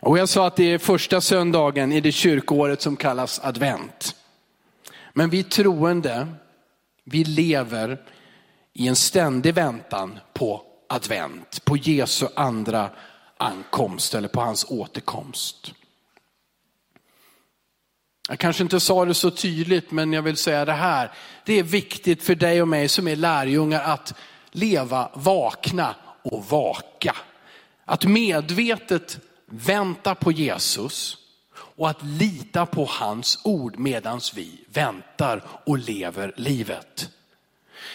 Och 0.00 0.18
jag 0.18 0.28
sa 0.28 0.46
att 0.46 0.56
det 0.56 0.64
är 0.64 0.78
första 0.78 1.20
söndagen 1.20 1.92
i 1.92 2.00
det 2.00 2.12
kyrkåret 2.12 2.82
som 2.82 2.96
kallas 2.96 3.40
advent. 3.44 4.14
Men 5.12 5.30
vi 5.30 5.44
troende, 5.44 6.28
vi 7.04 7.24
lever 7.24 8.02
i 8.72 8.88
en 8.88 8.96
ständig 8.96 9.54
väntan 9.54 10.18
på 10.32 10.62
advent, 10.88 11.64
på 11.64 11.76
Jesu 11.76 12.26
andra 12.36 12.90
ankomst 13.36 14.14
eller 14.14 14.28
på 14.28 14.40
hans 14.40 14.66
återkomst. 14.68 15.72
Jag 18.28 18.38
kanske 18.38 18.62
inte 18.62 18.80
sa 18.80 19.04
det 19.04 19.14
så 19.14 19.30
tydligt, 19.30 19.90
men 19.90 20.12
jag 20.12 20.22
vill 20.22 20.36
säga 20.36 20.64
det 20.64 20.72
här. 20.72 21.12
Det 21.44 21.58
är 21.58 21.62
viktigt 21.62 22.22
för 22.22 22.34
dig 22.34 22.62
och 22.62 22.68
mig 22.68 22.88
som 22.88 23.08
är 23.08 23.16
lärjungar 23.16 23.82
att 23.82 24.14
leva 24.50 25.10
vakna 25.14 25.94
och 26.24 26.44
vaka. 26.44 27.16
Att 27.84 28.04
medvetet 28.04 29.18
vänta 29.46 30.14
på 30.14 30.32
Jesus 30.32 31.16
och 31.54 31.90
att 31.90 32.02
lita 32.02 32.66
på 32.66 32.84
hans 32.84 33.38
ord 33.44 33.78
medan 33.78 34.20
vi 34.34 34.60
väntar 34.68 35.42
och 35.66 35.78
lever 35.78 36.32
livet. 36.36 37.10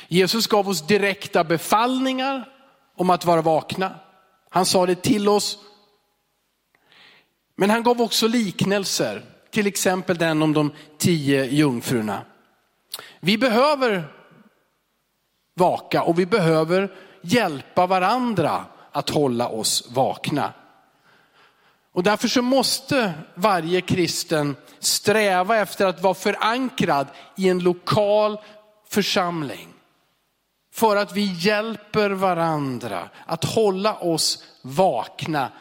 Jesus 0.08 0.48
gav 0.48 0.70
oss 0.70 0.88
direkta 0.88 1.44
befallningar 1.44 2.50
om 2.96 3.10
att 3.10 3.26
vara 3.26 3.42
vakna. 3.42 3.96
Han 4.50 4.66
sa 4.66 4.86
det 4.86 5.02
till 5.02 5.30
oss. 5.30 5.58
Men 7.56 7.70
han 7.70 7.84
gav 7.84 8.02
också 8.02 8.28
liknelser, 8.28 9.22
till 9.52 9.68
exempel 9.68 10.18
den 10.18 10.42
om 10.42 10.54
de 10.54 10.72
tio 10.98 11.46
jungfrurna. 11.46 12.22
Vi 13.20 13.38
behöver 13.38 14.14
vaka 15.54 16.04
och 16.04 16.20
vi 16.20 16.26
behöver 16.26 16.92
hjälpa 17.22 17.88
varandra 17.88 18.66
att 18.92 19.10
hålla 19.10 19.48
oss 19.48 19.88
vakna. 19.90 20.54
Och 21.92 22.04
därför 22.04 22.28
så 22.28 22.42
måste 22.42 23.14
varje 23.36 23.82
kristen 23.82 24.56
sträva 24.80 25.58
efter 25.58 25.86
att 25.86 26.02
vara 26.02 26.14
förankrad 26.14 27.08
i 27.38 27.50
en 27.50 27.60
lokal 27.60 28.38
församling. 28.90 29.68
För 30.74 30.96
att 30.96 31.14
vi 31.16 31.34
hjälper 31.38 32.10
varandra 32.10 33.10
att 33.26 33.46
hålla 33.46 33.96
oss 33.96 34.44
vakna 34.62 35.52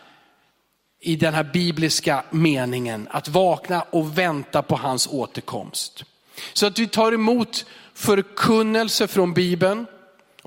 i 1.01 1.17
den 1.17 1.35
här 1.35 1.45
bibliska 1.45 2.25
meningen. 2.31 3.09
Att 3.11 3.29
vakna 3.29 3.83
och 3.83 4.19
vänta 4.19 4.63
på 4.63 4.77
hans 4.77 5.07
återkomst. 5.07 6.05
Så 6.53 6.67
att 6.67 6.79
vi 6.79 6.87
tar 6.87 7.13
emot 7.13 7.67
förkunnelse 7.95 9.09
från 9.09 9.35
Bibeln 9.35 9.87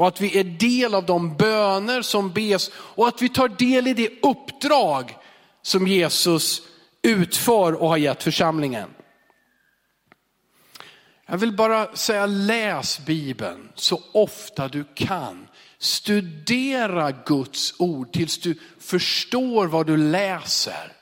och 0.01 0.07
att 0.07 0.21
vi 0.21 0.39
är 0.39 0.43
del 0.43 0.95
av 0.95 1.05
de 1.05 1.37
böner 1.37 2.01
som 2.01 2.31
bes 2.31 2.71
och 2.75 3.07
att 3.07 3.21
vi 3.21 3.29
tar 3.29 3.47
del 3.47 3.87
i 3.87 3.93
det 3.93 4.09
uppdrag 4.21 5.17
som 5.61 5.87
Jesus 5.87 6.61
utför 7.01 7.73
och 7.73 7.89
har 7.89 7.97
gett 7.97 8.23
församlingen. 8.23 8.89
Jag 11.25 11.37
vill 11.37 11.55
bara 11.55 11.95
säga 11.95 12.25
läs 12.25 12.99
Bibeln 13.05 13.71
så 13.75 14.01
ofta 14.11 14.67
du 14.67 14.85
kan. 14.95 15.47
Studera 15.77 17.11
Guds 17.11 17.73
ord 17.79 18.13
tills 18.13 18.37
du 18.37 18.59
förstår 18.79 19.67
vad 19.67 19.87
du 19.87 19.97
läser. 19.97 20.93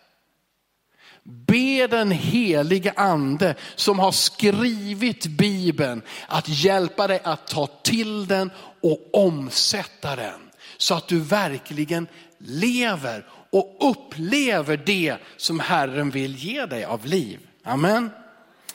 Be 1.29 1.87
den 1.87 2.11
helige 2.11 2.93
ande 2.95 3.55
som 3.75 3.99
har 3.99 4.11
skrivit 4.11 5.25
Bibeln 5.25 6.01
att 6.27 6.49
hjälpa 6.49 7.07
dig 7.07 7.21
att 7.23 7.47
ta 7.47 7.67
till 7.67 8.27
den 8.27 8.51
och 8.81 9.09
omsätta 9.13 10.15
den. 10.15 10.39
Så 10.77 10.95
att 10.95 11.07
du 11.07 11.19
verkligen 11.19 12.07
lever 12.37 13.25
och 13.51 13.77
upplever 13.89 14.77
det 14.85 15.17
som 15.37 15.59
Herren 15.59 16.09
vill 16.09 16.35
ge 16.35 16.65
dig 16.65 16.85
av 16.85 17.05
liv. 17.05 17.39
Amen. 17.63 18.09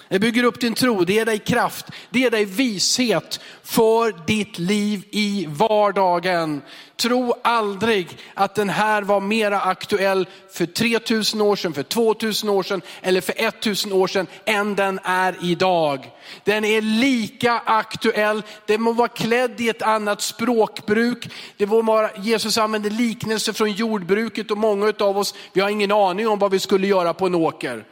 Det 0.08 0.18
bygger 0.18 0.44
upp 0.44 0.60
din 0.60 0.74
tro, 0.74 1.04
det 1.04 1.12
ger 1.12 1.24
dig 1.24 1.38
kraft, 1.38 1.86
det 2.10 2.18
ger 2.18 2.30
dig 2.30 2.44
vishet 2.44 3.40
för 3.62 4.26
ditt 4.26 4.58
liv 4.58 5.04
i 5.10 5.46
vardagen. 5.48 6.62
Tro 6.96 7.34
aldrig 7.44 8.18
att 8.34 8.54
den 8.54 8.68
här 8.68 9.02
var 9.02 9.20
mera 9.20 9.60
aktuell 9.60 10.28
för 10.52 10.66
3000 10.66 11.40
år 11.40 11.56
sedan, 11.56 11.72
för 11.72 11.82
2000 11.82 12.48
år 12.48 12.62
sedan 12.62 12.82
eller 13.02 13.20
för 13.20 13.34
1000 13.38 13.92
år 13.92 14.06
sedan 14.06 14.26
än 14.44 14.74
den 14.74 15.00
är 15.04 15.36
idag. 15.42 16.10
Den 16.44 16.64
är 16.64 16.80
lika 16.80 17.62
aktuell, 17.64 18.42
den 18.66 18.82
må 18.82 18.92
vara 18.92 19.08
klädd 19.08 19.60
i 19.60 19.68
ett 19.68 19.82
annat 19.82 20.22
språkbruk. 20.22 21.28
Det 21.56 21.66
må 21.66 21.82
vara, 21.82 22.10
Jesus 22.16 22.58
använder 22.58 22.90
liknelser 22.90 23.52
från 23.52 23.72
jordbruket 23.72 24.50
och 24.50 24.58
många 24.58 24.92
av 24.98 25.18
oss, 25.18 25.34
vi 25.52 25.60
har 25.60 25.68
ingen 25.68 25.92
aning 25.92 26.28
om 26.28 26.38
vad 26.38 26.50
vi 26.50 26.58
skulle 26.58 26.86
göra 26.86 27.14
på 27.14 27.26
en 27.26 27.34
åker. 27.34 27.84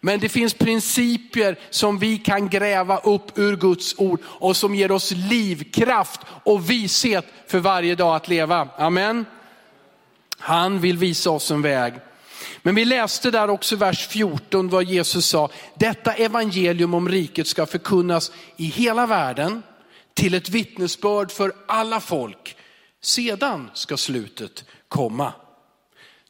Men 0.00 0.20
det 0.20 0.28
finns 0.28 0.54
principer 0.54 1.58
som 1.70 1.98
vi 1.98 2.18
kan 2.18 2.48
gräva 2.48 2.98
upp 2.98 3.38
ur 3.38 3.56
Guds 3.56 3.94
ord 3.98 4.20
och 4.24 4.56
som 4.56 4.74
ger 4.74 4.90
oss 4.90 5.10
livkraft 5.10 6.20
och 6.44 6.70
vishet 6.70 7.26
för 7.46 7.58
varje 7.58 7.94
dag 7.94 8.16
att 8.16 8.28
leva. 8.28 8.68
Amen. 8.76 9.24
Han 10.38 10.80
vill 10.80 10.98
visa 10.98 11.30
oss 11.30 11.50
en 11.50 11.62
väg. 11.62 11.94
Men 12.62 12.74
vi 12.74 12.84
läste 12.84 13.30
där 13.30 13.50
också 13.50 13.76
vers 13.76 14.08
14 14.08 14.68
vad 14.68 14.84
Jesus 14.84 15.26
sa, 15.26 15.50
detta 15.74 16.12
evangelium 16.12 16.94
om 16.94 17.08
riket 17.08 17.46
ska 17.46 17.66
förkunnas 17.66 18.32
i 18.56 18.64
hela 18.64 19.06
världen 19.06 19.62
till 20.14 20.34
ett 20.34 20.48
vittnesbörd 20.48 21.30
för 21.30 21.52
alla 21.68 22.00
folk. 22.00 22.56
Sedan 23.02 23.70
ska 23.74 23.96
slutet 23.96 24.64
komma 24.88 25.32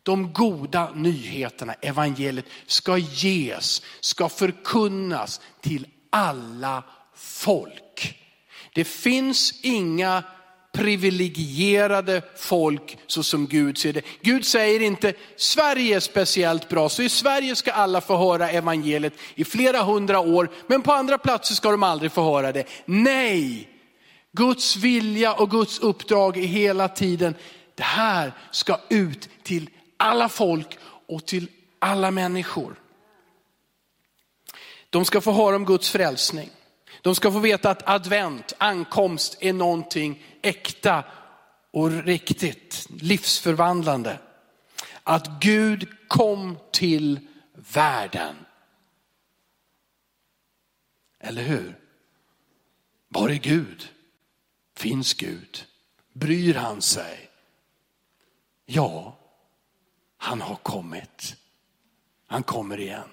de 0.08 0.32
goda 0.32 0.90
nyheterna, 0.94 1.74
evangeliet, 1.80 2.46
ska 2.66 2.98
ges, 2.98 3.82
ska 4.00 4.28
förkunnas 4.28 5.40
till 5.60 5.86
alla 6.10 6.82
folk. 7.16 8.18
Det 8.74 8.84
finns 8.84 9.60
inga 9.62 10.22
privilegierade 10.72 12.22
folk 12.36 12.98
så 13.06 13.22
som 13.22 13.46
Gud 13.46 13.78
ser 13.78 13.92
det. 13.92 14.02
Gud 14.22 14.46
säger 14.46 14.80
inte 14.80 15.14
Sverige 15.36 15.96
är 15.96 16.00
speciellt 16.00 16.68
bra, 16.68 16.88
så 16.88 17.02
i 17.02 17.08
Sverige 17.08 17.56
ska 17.56 17.72
alla 17.72 18.00
få 18.00 18.16
höra 18.16 18.50
evangeliet 18.50 19.14
i 19.34 19.44
flera 19.44 19.82
hundra 19.82 20.20
år, 20.20 20.50
men 20.66 20.82
på 20.82 20.92
andra 20.92 21.18
platser 21.18 21.54
ska 21.54 21.70
de 21.70 21.82
aldrig 21.82 22.12
få 22.12 22.22
höra 22.22 22.52
det. 22.52 22.64
Nej, 22.84 23.68
Guds 24.32 24.76
vilja 24.76 25.32
och 25.32 25.50
Guds 25.50 25.78
uppdrag 25.78 26.36
är 26.36 26.46
hela 26.46 26.88
tiden, 26.88 27.34
det 27.74 27.84
här 27.84 28.32
ska 28.50 28.80
ut 28.88 29.28
till 29.42 29.70
alla 29.98 30.28
folk 30.28 30.78
och 30.82 31.26
till 31.26 31.50
alla 31.78 32.10
människor. 32.10 32.74
De 34.90 35.04
ska 35.04 35.20
få 35.20 35.32
höra 35.32 35.56
om 35.56 35.64
Guds 35.64 35.90
frälsning. 35.90 36.50
De 37.02 37.14
ska 37.14 37.32
få 37.32 37.38
veta 37.38 37.70
att 37.70 37.88
advent, 37.88 38.52
ankomst 38.58 39.36
är 39.40 39.52
någonting 39.52 40.24
äkta 40.42 41.04
och 41.70 41.90
riktigt, 41.90 42.86
livsförvandlande. 43.00 44.18
Att 45.02 45.40
Gud 45.40 46.08
kom 46.08 46.58
till 46.72 47.20
världen. 47.54 48.36
Eller 51.20 51.42
hur? 51.42 51.78
Var 53.08 53.28
är 53.28 53.34
Gud? 53.34 53.88
Finns 54.76 55.14
Gud? 55.14 55.64
Bryr 56.12 56.54
han 56.54 56.82
sig? 56.82 57.30
Ja, 58.66 59.18
han 60.18 60.40
har 60.40 60.56
kommit. 60.56 61.36
Han 62.26 62.42
kommer 62.42 62.80
igen. 62.80 63.08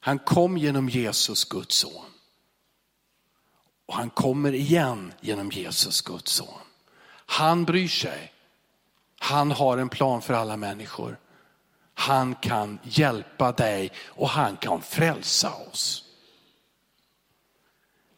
Han 0.00 0.18
kom 0.18 0.58
genom 0.58 0.88
Jesus, 0.88 1.44
Guds 1.44 1.74
son. 1.76 2.12
Och 3.86 3.94
han 3.94 4.10
kommer 4.10 4.54
igen 4.54 5.12
genom 5.20 5.50
Jesus, 5.50 6.00
Guds 6.00 6.32
son. 6.32 6.60
Han 7.26 7.64
bryr 7.64 7.88
sig. 7.88 8.32
Han 9.18 9.50
har 9.50 9.78
en 9.78 9.88
plan 9.88 10.22
för 10.22 10.34
alla 10.34 10.56
människor. 10.56 11.18
Han 11.94 12.34
kan 12.34 12.78
hjälpa 12.82 13.52
dig 13.52 13.92
och 13.98 14.28
han 14.28 14.56
kan 14.56 14.82
frälsa 14.82 15.54
oss. 15.54 16.04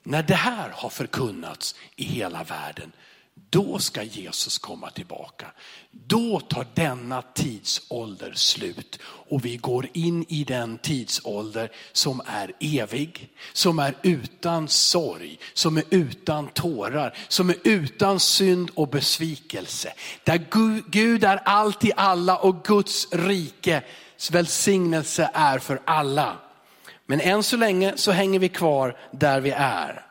När 0.02 0.22
det 0.22 0.34
här 0.34 0.70
har 0.70 0.90
förkunnats 0.90 1.74
i 1.96 2.04
hela 2.04 2.44
världen, 2.44 2.92
då 3.50 3.78
ska 3.78 4.02
Jesus 4.02 4.58
komma 4.58 4.90
tillbaka. 4.90 5.46
Då 5.90 6.40
tar 6.40 6.66
denna 6.74 7.22
tidsålder 7.22 8.32
slut 8.34 8.98
och 9.04 9.44
vi 9.44 9.56
går 9.56 9.88
in 9.92 10.24
i 10.28 10.44
den 10.44 10.78
tidsålder 10.78 11.72
som 11.92 12.22
är 12.26 12.52
evig, 12.60 13.28
som 13.52 13.78
är 13.78 13.94
utan 14.02 14.68
sorg, 14.68 15.38
som 15.52 15.76
är 15.76 15.84
utan 15.90 16.48
tårar, 16.48 17.16
som 17.28 17.50
är 17.50 17.56
utan 17.64 18.20
synd 18.20 18.70
och 18.74 18.88
besvikelse. 18.88 19.92
Där 20.24 20.46
Gud 20.90 21.24
är 21.24 21.36
allt 21.36 21.84
i 21.84 21.92
alla 21.96 22.36
och 22.36 22.64
Guds 22.64 23.12
rikes 23.12 24.30
välsignelse 24.30 25.30
är 25.34 25.58
för 25.58 25.80
alla. 25.84 26.36
Men 27.06 27.20
än 27.20 27.42
så 27.42 27.56
länge 27.56 27.92
så 27.96 28.12
hänger 28.12 28.38
vi 28.38 28.48
kvar 28.48 28.96
där 29.10 29.40
vi 29.40 29.50
är. 29.50 30.03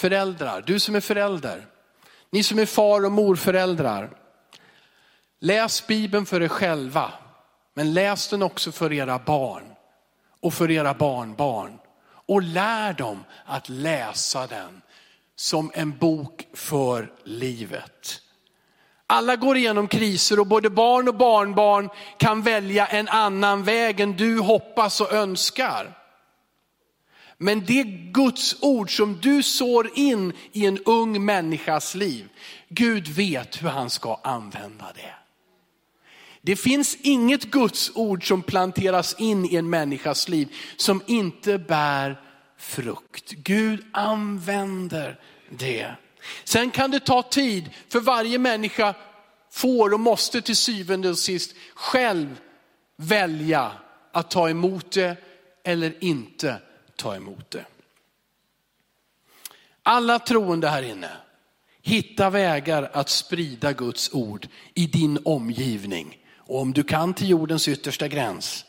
Föräldrar, 0.00 0.62
du 0.66 0.80
som 0.80 0.94
är 0.94 1.00
förälder, 1.00 1.66
ni 2.30 2.42
som 2.42 2.58
är 2.58 2.66
far 2.66 3.04
och 3.04 3.12
morföräldrar. 3.12 4.10
Läs 5.40 5.86
Bibeln 5.86 6.26
för 6.26 6.42
er 6.42 6.48
själva, 6.48 7.12
men 7.74 7.94
läs 7.94 8.28
den 8.28 8.42
också 8.42 8.72
för 8.72 8.92
era 8.92 9.18
barn 9.18 9.62
och 10.40 10.54
för 10.54 10.70
era 10.70 10.94
barnbarn. 10.94 11.78
Och 12.26 12.42
lär 12.42 12.92
dem 12.92 13.24
att 13.44 13.68
läsa 13.68 14.46
den 14.46 14.82
som 15.36 15.70
en 15.74 15.98
bok 15.98 16.46
för 16.54 17.12
livet. 17.24 18.20
Alla 19.06 19.36
går 19.36 19.56
igenom 19.56 19.88
kriser 19.88 20.40
och 20.40 20.46
både 20.46 20.70
barn 20.70 21.08
och 21.08 21.16
barnbarn 21.16 21.88
kan 22.18 22.42
välja 22.42 22.86
en 22.86 23.08
annan 23.08 23.64
väg 23.64 24.00
än 24.00 24.16
du 24.16 24.38
hoppas 24.38 25.00
och 25.00 25.12
önskar. 25.12 25.99
Men 27.42 27.64
det 27.64 27.84
Guds 28.12 28.56
ord 28.60 28.96
som 28.96 29.18
du 29.20 29.42
sår 29.42 29.90
in 29.94 30.32
i 30.52 30.66
en 30.66 30.78
ung 30.78 31.24
människas 31.24 31.94
liv, 31.94 32.28
Gud 32.68 33.08
vet 33.08 33.62
hur 33.62 33.68
han 33.68 33.90
ska 33.90 34.20
använda 34.24 34.92
det. 34.94 35.14
Det 36.42 36.56
finns 36.56 36.96
inget 37.00 37.44
Guds 37.44 37.90
ord 37.94 38.28
som 38.28 38.42
planteras 38.42 39.14
in 39.18 39.44
i 39.44 39.56
en 39.56 39.70
människas 39.70 40.28
liv 40.28 40.54
som 40.76 41.02
inte 41.06 41.58
bär 41.58 42.20
frukt. 42.58 43.30
Gud 43.30 43.84
använder 43.92 45.20
det. 45.50 45.94
Sen 46.44 46.70
kan 46.70 46.90
det 46.90 47.00
ta 47.00 47.22
tid, 47.22 47.70
för 47.88 48.00
varje 48.00 48.38
människa 48.38 48.94
får 49.52 49.94
och 49.94 50.00
måste 50.00 50.42
till 50.42 50.56
syvende 50.56 51.08
och 51.08 51.18
sist 51.18 51.54
själv 51.74 52.40
välja 52.96 53.72
att 54.12 54.30
ta 54.30 54.50
emot 54.50 54.92
det 54.92 55.16
eller 55.64 56.04
inte 56.04 56.60
ta 57.00 57.16
emot 57.16 57.50
det. 57.50 57.64
Alla 59.82 60.18
troende 60.18 60.68
här 60.68 60.82
inne, 60.82 61.10
hitta 61.82 62.30
vägar 62.30 62.90
att 62.92 63.08
sprida 63.08 63.72
Guds 63.72 64.10
ord 64.12 64.48
i 64.74 64.86
din 64.86 65.18
omgivning. 65.24 66.18
Och 66.36 66.60
om 66.60 66.72
du 66.72 66.82
kan 66.82 67.14
till 67.14 67.28
jordens 67.28 67.68
yttersta 67.68 68.08
gräns. 68.08 68.64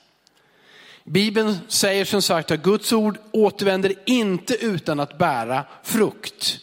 Bibeln 1.04 1.58
säger 1.68 2.06
som 2.06 2.22
sagt 2.22 2.52
att 2.52 2.64
Guds 2.64 2.94
ord 2.94 3.18
återvänder 3.32 3.94
inte 4.06 4.56
utan 4.66 5.00
att 5.00 5.18
bära 5.18 5.66
frukt. 5.84 6.60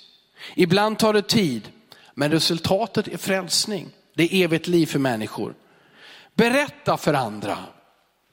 Ibland 0.54 0.98
tar 0.98 1.12
det 1.12 1.22
tid, 1.22 1.68
men 2.14 2.30
resultatet 2.30 3.08
är 3.08 3.16
frälsning. 3.16 3.88
Det 4.14 4.22
är 4.22 4.44
evigt 4.44 4.66
liv 4.66 4.86
för 4.86 4.98
människor. 4.98 5.54
Berätta 6.34 6.96
för 6.96 7.14
andra, 7.14 7.58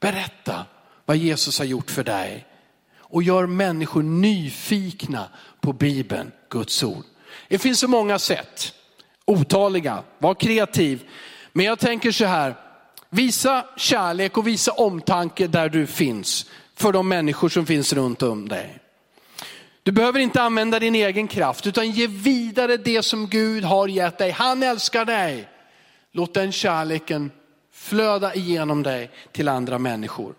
berätta 0.00 0.66
vad 1.04 1.16
Jesus 1.16 1.58
har 1.58 1.66
gjort 1.66 1.90
för 1.90 2.04
dig 2.04 2.46
och 3.08 3.22
gör 3.22 3.46
människor 3.46 4.02
nyfikna 4.02 5.28
på 5.60 5.72
Bibeln, 5.72 6.32
Guds 6.50 6.82
ord. 6.82 7.04
Det 7.48 7.58
finns 7.58 7.80
så 7.80 7.88
många 7.88 8.18
sätt, 8.18 8.72
otaliga, 9.24 10.02
var 10.18 10.34
kreativ. 10.34 11.04
Men 11.52 11.66
jag 11.66 11.78
tänker 11.78 12.12
så 12.12 12.24
här, 12.24 12.54
visa 13.10 13.64
kärlek 13.76 14.38
och 14.38 14.46
visa 14.46 14.72
omtanke 14.72 15.46
där 15.46 15.68
du 15.68 15.86
finns 15.86 16.46
för 16.74 16.92
de 16.92 17.08
människor 17.08 17.48
som 17.48 17.66
finns 17.66 17.92
runt 17.92 18.22
om 18.22 18.48
dig. 18.48 18.78
Du 19.82 19.92
behöver 19.92 20.20
inte 20.20 20.42
använda 20.42 20.78
din 20.78 20.94
egen 20.94 21.28
kraft 21.28 21.66
utan 21.66 21.90
ge 21.90 22.06
vidare 22.06 22.76
det 22.76 23.02
som 23.02 23.26
Gud 23.26 23.64
har 23.64 23.88
gett 23.88 24.18
dig. 24.18 24.30
Han 24.30 24.62
älskar 24.62 25.04
dig. 25.04 25.48
Låt 26.12 26.34
den 26.34 26.52
kärleken 26.52 27.30
flöda 27.72 28.34
igenom 28.34 28.82
dig 28.82 29.10
till 29.32 29.48
andra 29.48 29.78
människor. 29.78 30.34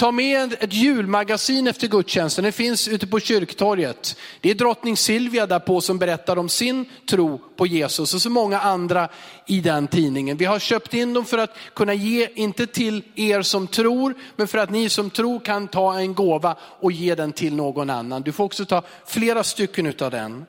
Ta 0.00 0.12
med 0.12 0.52
ett 0.60 0.72
julmagasin 0.72 1.66
efter 1.66 1.86
gudstjänsten, 1.86 2.44
det 2.44 2.52
finns 2.52 2.88
ute 2.88 3.06
på 3.06 3.20
kyrktorget. 3.20 4.16
Det 4.40 4.50
är 4.50 4.54
drottning 4.54 4.96
Silvia 4.96 5.46
där 5.46 5.58
på 5.58 5.80
som 5.80 5.98
berättar 5.98 6.38
om 6.38 6.48
sin 6.48 6.84
tro 7.10 7.40
på 7.56 7.66
Jesus 7.66 8.14
och 8.14 8.22
så 8.22 8.30
många 8.30 8.60
andra 8.60 9.08
i 9.46 9.60
den 9.60 9.88
tidningen. 9.88 10.36
Vi 10.36 10.44
har 10.44 10.58
köpt 10.58 10.94
in 10.94 11.14
dem 11.14 11.24
för 11.24 11.38
att 11.38 11.56
kunna 11.74 11.94
ge, 11.94 12.28
inte 12.34 12.66
till 12.66 13.02
er 13.14 13.42
som 13.42 13.66
tror, 13.66 14.14
men 14.36 14.48
för 14.48 14.58
att 14.58 14.70
ni 14.70 14.88
som 14.88 15.10
tror 15.10 15.40
kan 15.40 15.68
ta 15.68 15.98
en 15.98 16.14
gåva 16.14 16.56
och 16.60 16.92
ge 16.92 17.14
den 17.14 17.32
till 17.32 17.56
någon 17.56 17.90
annan. 17.90 18.22
Du 18.22 18.32
får 18.32 18.44
också 18.44 18.64
ta 18.64 18.82
flera 19.06 19.44
stycken 19.44 19.86
utav 19.86 20.10
den. 20.10 20.46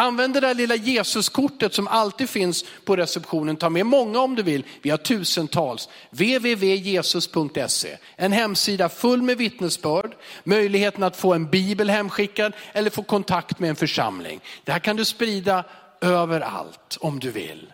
Använd 0.00 0.34
det 0.34 0.40
där 0.40 0.54
lilla 0.54 0.76
Jesuskortet 0.76 1.74
som 1.74 1.88
alltid 1.88 2.30
finns 2.30 2.64
på 2.84 2.96
receptionen. 2.96 3.56
Ta 3.56 3.68
med 3.68 3.86
många 3.86 4.20
om 4.20 4.34
du 4.34 4.42
vill. 4.42 4.64
Vi 4.82 4.90
har 4.90 4.98
tusentals. 4.98 5.88
www.jesus.se. 6.10 7.96
En 8.16 8.32
hemsida 8.32 8.88
full 8.88 9.22
med 9.22 9.38
vittnesbörd, 9.38 10.14
möjligheten 10.44 11.02
att 11.02 11.16
få 11.16 11.34
en 11.34 11.50
bibel 11.50 11.90
hemskickad 11.90 12.52
eller 12.72 12.90
få 12.90 13.02
kontakt 13.02 13.58
med 13.58 13.70
en 13.70 13.76
församling. 13.76 14.40
Det 14.64 14.72
här 14.72 14.78
kan 14.78 14.96
du 14.96 15.04
sprida 15.04 15.64
överallt 16.00 16.98
om 17.00 17.20
du 17.20 17.30
vill. 17.30 17.72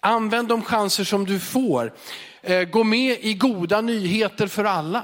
Använd 0.00 0.48
de 0.48 0.62
chanser 0.62 1.04
som 1.04 1.26
du 1.26 1.40
får. 1.40 1.92
Eh, 2.42 2.62
gå 2.62 2.84
med 2.84 3.18
i 3.20 3.34
goda 3.34 3.80
nyheter 3.80 4.46
för 4.46 4.64
alla. 4.64 5.02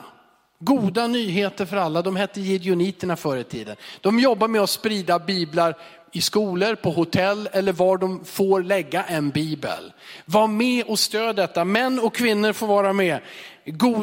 Goda 0.58 1.06
nyheter 1.06 1.66
för 1.66 1.76
alla, 1.76 2.02
de 2.02 2.16
hette 2.16 2.40
Gideoniterna 2.40 3.16
förr 3.16 3.36
i 3.36 3.44
tiden. 3.44 3.76
De 4.00 4.18
jobbar 4.18 4.48
med 4.48 4.60
att 4.60 4.70
sprida 4.70 5.18
biblar 5.18 5.76
i 6.16 6.20
skolor, 6.20 6.74
på 6.74 6.90
hotell 6.90 7.48
eller 7.52 7.72
var 7.72 7.98
de 7.98 8.24
får 8.24 8.62
lägga 8.62 9.04
en 9.04 9.30
bibel. 9.30 9.92
Var 10.24 10.46
med 10.46 10.84
och 10.84 10.98
stöd 10.98 11.36
detta. 11.36 11.64
Män 11.64 11.98
och 11.98 12.14
kvinnor 12.14 12.52
får 12.52 12.66
vara 12.66 12.92
med 12.92 13.20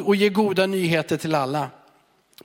och 0.04 0.16
ge 0.16 0.30
goda 0.30 0.66
nyheter 0.66 1.18
till 1.18 1.36
alla. 1.36 1.70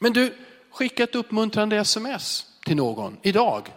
Men 0.01 0.13
du, 0.13 0.35
skicka 0.71 1.03
ett 1.03 1.15
uppmuntrande 1.15 1.77
sms 1.77 2.47
till 2.65 2.77
någon 2.77 3.17
idag. 3.23 3.69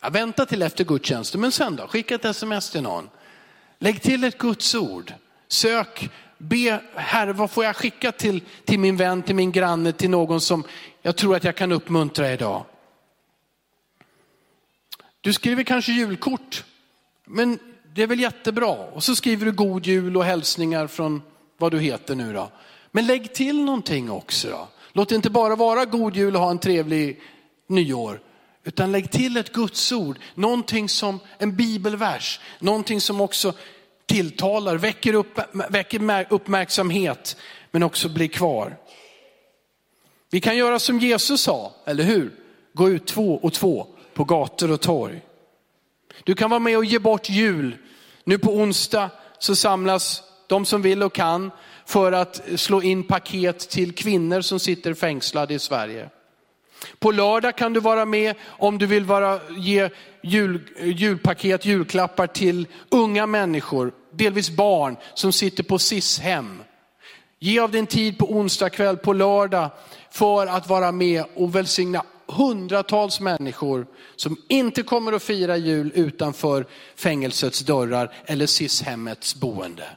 Ja, 0.00 0.08
vänta 0.10 0.46
till 0.46 0.62
efter 0.62 0.84
gudstjänsten, 0.84 1.40
men 1.40 1.52
sen 1.52 1.76
då? 1.76 1.86
Skicka 1.86 2.14
ett 2.14 2.24
sms 2.24 2.70
till 2.70 2.82
någon. 2.82 3.08
Lägg 3.78 4.02
till 4.02 4.24
ett 4.24 4.38
Guds 4.38 4.74
ord. 4.74 5.12
Sök, 5.48 6.10
be, 6.38 6.80
Herre 6.94 7.32
vad 7.32 7.50
får 7.50 7.64
jag 7.64 7.76
skicka 7.76 8.12
till, 8.12 8.42
till 8.64 8.78
min 8.80 8.96
vän, 8.96 9.22
till 9.22 9.34
min 9.34 9.52
granne, 9.52 9.92
till 9.92 10.10
någon 10.10 10.40
som 10.40 10.64
jag 11.02 11.16
tror 11.16 11.36
att 11.36 11.44
jag 11.44 11.56
kan 11.56 11.72
uppmuntra 11.72 12.32
idag. 12.32 12.64
Du 15.24 15.32
skriver 15.32 15.62
kanske 15.62 15.92
julkort, 15.92 16.64
men 17.24 17.58
det 17.94 18.02
är 18.02 18.06
väl 18.06 18.20
jättebra. 18.20 18.70
Och 18.70 19.04
så 19.04 19.16
skriver 19.16 19.46
du 19.46 19.52
god 19.52 19.86
jul 19.86 20.16
och 20.16 20.24
hälsningar 20.24 20.86
från 20.86 21.22
vad 21.58 21.72
du 21.72 21.80
heter 21.80 22.14
nu 22.14 22.32
då. 22.32 22.50
Men 22.90 23.06
lägg 23.06 23.34
till 23.34 23.64
någonting 23.64 24.10
också 24.10 24.50
då. 24.50 24.68
Låt 24.92 25.08
det 25.08 25.14
inte 25.14 25.30
bara 25.30 25.56
vara 25.56 25.84
god 25.84 26.16
jul 26.16 26.36
och 26.36 26.42
ha 26.42 26.50
en 26.50 26.58
trevlig 26.58 27.20
nyår. 27.66 28.20
Utan 28.64 28.92
lägg 28.92 29.10
till 29.10 29.36
ett 29.36 29.52
gudsord, 29.52 30.18
någonting 30.34 30.88
som 30.88 31.20
en 31.38 31.56
bibelvers, 31.56 32.40
någonting 32.58 33.00
som 33.00 33.20
också 33.20 33.52
tilltalar, 34.06 34.76
väcker, 34.76 35.14
upp, 35.14 35.40
väcker 35.70 36.26
uppmärksamhet 36.30 37.36
men 37.70 37.82
också 37.82 38.08
blir 38.08 38.28
kvar. 38.28 38.76
Vi 40.30 40.40
kan 40.40 40.56
göra 40.56 40.78
som 40.78 40.98
Jesus 40.98 41.40
sa, 41.40 41.72
eller 41.86 42.04
hur? 42.04 42.32
Gå 42.72 42.90
ut 42.90 43.06
två 43.06 43.38
och 43.42 43.52
två 43.52 43.93
på 44.14 44.24
gator 44.24 44.70
och 44.70 44.80
torg. 44.80 45.20
Du 46.24 46.34
kan 46.34 46.50
vara 46.50 46.60
med 46.60 46.78
och 46.78 46.84
ge 46.84 46.98
bort 46.98 47.28
jul. 47.28 47.76
Nu 48.24 48.38
på 48.38 48.50
onsdag 48.50 49.10
så 49.38 49.56
samlas 49.56 50.22
de 50.46 50.64
som 50.64 50.82
vill 50.82 51.02
och 51.02 51.14
kan 51.14 51.50
för 51.86 52.12
att 52.12 52.42
slå 52.56 52.82
in 52.82 53.02
paket 53.02 53.58
till 53.58 53.94
kvinnor 53.94 54.40
som 54.40 54.60
sitter 54.60 54.94
fängslade 54.94 55.54
i 55.54 55.58
Sverige. 55.58 56.10
På 56.98 57.12
lördag 57.12 57.56
kan 57.56 57.72
du 57.72 57.80
vara 57.80 58.04
med 58.04 58.34
om 58.44 58.78
du 58.78 58.86
vill 58.86 59.04
vara, 59.04 59.40
ge 59.56 59.90
jul, 60.22 60.60
julpaket, 60.80 61.66
julklappar 61.66 62.26
till 62.26 62.66
unga 62.90 63.26
människor, 63.26 63.92
delvis 64.12 64.50
barn 64.50 64.96
som 65.14 65.32
sitter 65.32 65.62
på 65.62 65.78
SIS-hem. 65.78 66.62
Ge 67.38 67.58
av 67.58 67.70
din 67.70 67.86
tid 67.86 68.18
på 68.18 68.32
onsdag 68.32 68.70
kväll, 68.70 68.96
på 68.96 69.12
lördag 69.12 69.70
för 70.10 70.46
att 70.46 70.68
vara 70.68 70.92
med 70.92 71.24
och 71.34 71.54
välsigna 71.54 72.04
hundratals 72.36 73.20
människor 73.20 73.86
som 74.16 74.36
inte 74.48 74.82
kommer 74.82 75.12
att 75.12 75.22
fira 75.22 75.56
jul 75.56 75.92
utanför 75.94 76.66
fängelsets 76.96 77.60
dörrar 77.60 78.14
eller 78.26 78.46
SIS-hemmets 78.46 79.34
boende. 79.34 79.88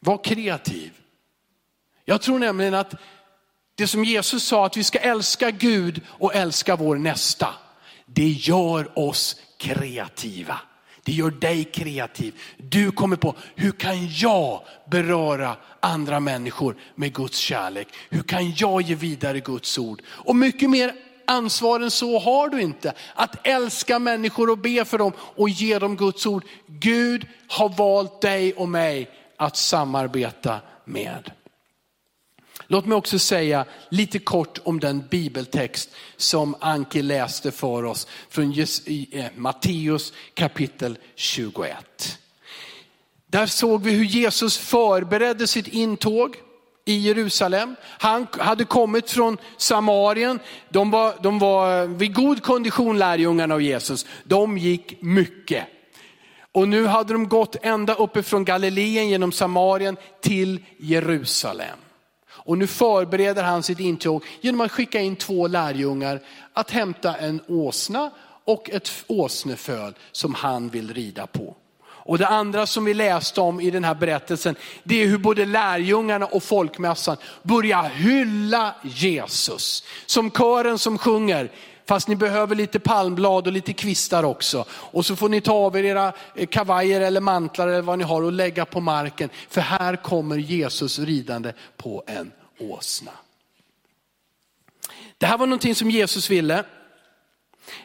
Var 0.00 0.24
kreativ. 0.24 0.92
Jag 2.04 2.20
tror 2.22 2.38
nämligen 2.38 2.74
att 2.74 2.94
det 3.74 3.86
som 3.86 4.04
Jesus 4.04 4.44
sa 4.44 4.66
att 4.66 4.76
vi 4.76 4.84
ska 4.84 4.98
älska 4.98 5.50
Gud 5.50 6.00
och 6.08 6.34
älska 6.34 6.76
vår 6.76 6.96
nästa, 6.96 7.54
det 8.06 8.28
gör 8.28 8.98
oss 8.98 9.36
kreativa. 9.56 10.60
Det 11.04 11.12
gör 11.12 11.30
dig 11.30 11.64
kreativ. 11.64 12.34
Du 12.56 12.90
kommer 12.90 13.16
på, 13.16 13.34
hur 13.54 13.72
kan 13.72 14.08
jag 14.08 14.62
beröra 14.90 15.56
andra 15.80 16.20
människor 16.20 16.76
med 16.94 17.14
Guds 17.14 17.38
kärlek? 17.38 17.88
Hur 18.10 18.22
kan 18.22 18.52
jag 18.56 18.82
ge 18.82 18.94
vidare 18.94 19.40
Guds 19.40 19.78
ord? 19.78 20.02
Och 20.06 20.36
mycket 20.36 20.70
mer 20.70 20.94
ansvar 21.24 21.80
än 21.80 21.90
så 21.90 22.18
har 22.18 22.48
du 22.48 22.60
inte. 22.60 22.92
Att 23.14 23.46
älska 23.46 23.98
människor 23.98 24.50
och 24.50 24.58
be 24.58 24.84
för 24.84 24.98
dem 24.98 25.12
och 25.18 25.48
ge 25.48 25.78
dem 25.78 25.96
Guds 25.96 26.26
ord. 26.26 26.44
Gud 26.66 27.26
har 27.48 27.68
valt 27.68 28.20
dig 28.20 28.52
och 28.52 28.68
mig 28.68 29.10
att 29.36 29.56
samarbeta 29.56 30.60
med. 30.84 31.32
Låt 32.72 32.86
mig 32.86 32.96
också 32.96 33.18
säga 33.18 33.64
lite 33.88 34.18
kort 34.18 34.58
om 34.64 34.80
den 34.80 35.04
bibeltext 35.10 35.90
som 36.16 36.54
Anki 36.60 37.02
läste 37.02 37.50
för 37.50 37.84
oss 37.84 38.06
från 38.28 38.52
eh, 38.52 39.24
Matteus 39.36 40.12
kapitel 40.34 40.98
21. 41.14 42.18
Där 43.26 43.46
såg 43.46 43.82
vi 43.82 43.90
hur 43.90 44.04
Jesus 44.04 44.58
förberedde 44.58 45.46
sitt 45.46 45.68
intåg 45.68 46.36
i 46.84 46.98
Jerusalem. 46.98 47.76
Han 47.82 48.26
hade 48.30 48.64
kommit 48.64 49.10
från 49.10 49.38
Samarien. 49.56 50.38
De 50.68 50.90
var, 50.90 51.14
de 51.22 51.38
var 51.38 51.86
vid 51.86 52.14
god 52.14 52.42
kondition 52.42 52.98
lärjungarna 52.98 53.54
av 53.54 53.62
Jesus. 53.62 54.06
De 54.24 54.58
gick 54.58 55.02
mycket. 55.02 55.64
Och 56.52 56.68
nu 56.68 56.86
hade 56.86 57.12
de 57.12 57.28
gått 57.28 57.56
ända 57.62 57.94
uppifrån 57.94 58.44
Galileen 58.44 59.08
genom 59.08 59.32
Samarien 59.32 59.96
till 60.20 60.64
Jerusalem. 60.78 61.78
Och 62.44 62.58
nu 62.58 62.66
förbereder 62.66 63.42
han 63.42 63.62
sitt 63.62 63.80
intåg 63.80 64.24
genom 64.40 64.60
att 64.60 64.72
skicka 64.72 65.00
in 65.00 65.16
två 65.16 65.46
lärjungar 65.46 66.20
att 66.52 66.70
hämta 66.70 67.16
en 67.16 67.40
åsna 67.48 68.10
och 68.44 68.70
ett 68.70 68.90
åsneföl 69.06 69.94
som 70.12 70.34
han 70.34 70.68
vill 70.68 70.94
rida 70.94 71.26
på. 71.26 71.56
Och 72.10 72.18
det 72.18 72.26
andra 72.26 72.66
som 72.66 72.84
vi 72.84 72.94
läste 72.94 73.40
om 73.40 73.60
i 73.60 73.70
den 73.70 73.84
här 73.84 73.94
berättelsen, 73.94 74.56
det 74.82 75.02
är 75.02 75.06
hur 75.06 75.18
både 75.18 75.46
lärjungarna 75.46 76.26
och 76.26 76.42
folkmässan 76.42 77.16
börjar 77.42 77.82
hylla 77.82 78.74
Jesus. 78.82 79.84
Som 80.06 80.30
kören 80.30 80.78
som 80.78 80.98
sjunger, 80.98 81.50
fast 81.90 82.08
ni 82.08 82.16
behöver 82.16 82.54
lite 82.54 82.78
palmblad 82.78 83.46
och 83.46 83.52
lite 83.52 83.72
kvistar 83.72 84.22
också. 84.22 84.64
Och 84.70 85.06
så 85.06 85.16
får 85.16 85.28
ni 85.28 85.40
ta 85.40 85.52
av 85.52 85.76
er 85.76 85.84
era 85.84 86.12
eh, 86.34 86.46
kavajer 86.46 87.00
eller 87.00 87.20
mantlar 87.20 87.68
eller 87.68 87.82
vad 87.82 87.98
ni 87.98 88.04
har 88.04 88.22
och 88.22 88.32
lägga 88.32 88.64
på 88.64 88.80
marken. 88.80 89.30
För 89.48 89.60
här 89.60 89.96
kommer 89.96 90.36
Jesus 90.36 90.98
ridande 90.98 91.52
på 91.76 92.04
en 92.06 92.32
åsna. 92.58 93.10
Det 95.18 95.26
här 95.26 95.38
var 95.38 95.46
någonting 95.46 95.74
som 95.74 95.90
Jesus 95.90 96.30
ville. 96.30 96.64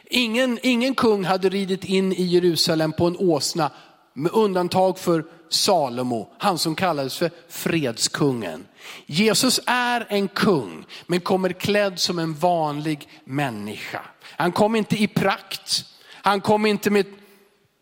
Ingen, 0.04 0.58
ingen 0.62 0.94
kung 0.94 1.24
hade 1.24 1.48
ridit 1.48 1.84
in 1.84 2.12
i 2.12 2.22
Jerusalem 2.22 2.92
på 2.92 3.06
en 3.06 3.16
åsna 3.16 3.70
med 4.12 4.32
undantag 4.32 4.98
för 4.98 5.24
Salomo, 5.50 6.28
han 6.38 6.58
som 6.58 6.74
kallades 6.74 7.16
för 7.16 7.30
fredskungen. 7.48 8.66
Jesus 9.06 9.60
är 9.66 10.06
en 10.08 10.28
kung, 10.28 10.86
men 11.06 11.20
kommer 11.20 11.52
klädd 11.52 11.98
som 11.98 12.18
en 12.18 12.34
vanlig 12.34 13.08
människa. 13.24 14.00
Han 14.22 14.52
kom 14.52 14.76
inte 14.76 14.96
i 14.96 15.06
prakt, 15.06 15.84
han 16.12 16.40
kom 16.40 16.66
inte 16.66 16.90
med, 16.90 17.06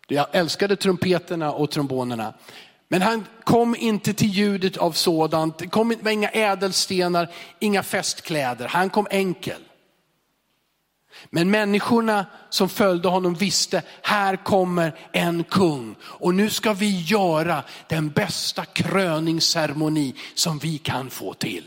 jag 0.08 0.26
älskade 0.32 0.76
trumpeterna 0.76 1.52
och 1.52 1.70
trombonerna, 1.70 2.34
men 2.88 3.02
han 3.02 3.26
kom 3.44 3.76
inte 3.76 4.14
till 4.14 4.30
ljudet 4.30 4.76
av 4.76 4.92
sådant, 4.92 5.58
det 5.58 5.66
kom 5.66 5.88
med 5.88 6.12
inga 6.12 6.28
ädelstenar, 6.28 7.32
inga 7.58 7.82
festkläder, 7.82 8.68
han 8.68 8.90
kom 8.90 9.06
enkel. 9.10 9.63
Men 11.30 11.50
människorna 11.50 12.26
som 12.50 12.68
följde 12.68 13.08
honom 13.08 13.34
visste, 13.34 13.82
här 14.02 14.36
kommer 14.36 14.94
en 15.12 15.44
kung. 15.44 15.96
Och 16.02 16.34
nu 16.34 16.50
ska 16.50 16.72
vi 16.72 17.00
göra 17.00 17.62
den 17.88 18.08
bästa 18.08 18.64
kröningsceremoni 18.64 20.14
som 20.34 20.58
vi 20.58 20.78
kan 20.78 21.10
få 21.10 21.34
till. 21.34 21.64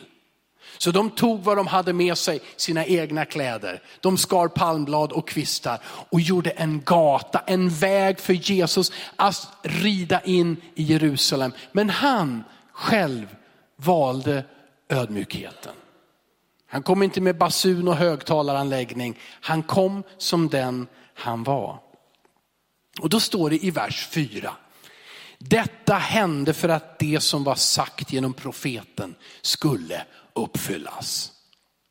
Så 0.77 0.91
de 0.91 1.09
tog 1.09 1.43
vad 1.43 1.57
de 1.57 1.67
hade 1.67 1.93
med 1.93 2.17
sig, 2.17 2.39
sina 2.55 2.85
egna 2.85 3.25
kläder. 3.25 3.81
De 3.99 4.17
skar 4.17 4.47
palmblad 4.47 5.11
och 5.11 5.27
kvistar 5.27 5.79
och 5.85 6.21
gjorde 6.21 6.49
en 6.49 6.81
gata, 6.85 7.39
en 7.47 7.69
väg 7.69 8.19
för 8.19 8.33
Jesus 8.33 8.91
att 9.15 9.47
rida 9.61 10.21
in 10.21 10.57
i 10.75 10.83
Jerusalem. 10.83 11.51
Men 11.71 11.89
han 11.89 12.43
själv 12.71 13.35
valde 13.75 14.43
ödmjukheten. 14.89 15.73
Han 16.67 16.83
kom 16.83 17.03
inte 17.03 17.21
med 17.21 17.37
basun 17.37 17.87
och 17.87 17.95
högtalaranläggning. 17.95 19.19
Han 19.41 19.63
kom 19.63 20.03
som 20.17 20.49
den 20.49 20.87
han 21.13 21.43
var. 21.43 21.79
Och 23.01 23.09
då 23.09 23.19
står 23.19 23.49
det 23.49 23.65
i 23.65 23.71
vers 23.71 24.07
4. 24.11 24.51
Detta 25.39 25.93
hände 25.93 26.53
för 26.53 26.69
att 26.69 26.99
det 26.99 27.19
som 27.23 27.43
var 27.43 27.55
sagt 27.55 28.13
genom 28.13 28.33
profeten 28.33 29.15
skulle 29.41 30.01
uppfyllas. 30.33 31.31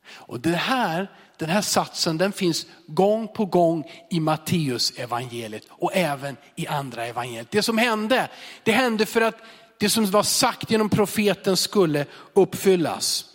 Och 0.09 0.39
det 0.39 0.55
här, 0.55 1.11
den 1.37 1.49
här 1.49 1.61
satsen 1.61 2.17
den 2.17 2.31
finns 2.31 2.65
gång 2.87 3.27
på 3.27 3.45
gång 3.45 3.91
i 4.09 4.19
Matteus 4.19 4.93
evangeliet 4.97 5.63
och 5.69 5.95
även 5.95 6.37
i 6.55 6.67
andra 6.67 7.05
evangeliet. 7.05 7.51
Det 7.51 7.63
som 7.63 7.77
hände, 7.77 8.29
det 8.63 8.71
hände 8.71 9.05
för 9.05 9.21
att 9.21 9.41
det 9.77 9.89
som 9.89 10.05
var 10.05 10.23
sagt 10.23 10.71
genom 10.71 10.89
profeten 10.89 11.57
skulle 11.57 12.05
uppfyllas. 12.33 13.25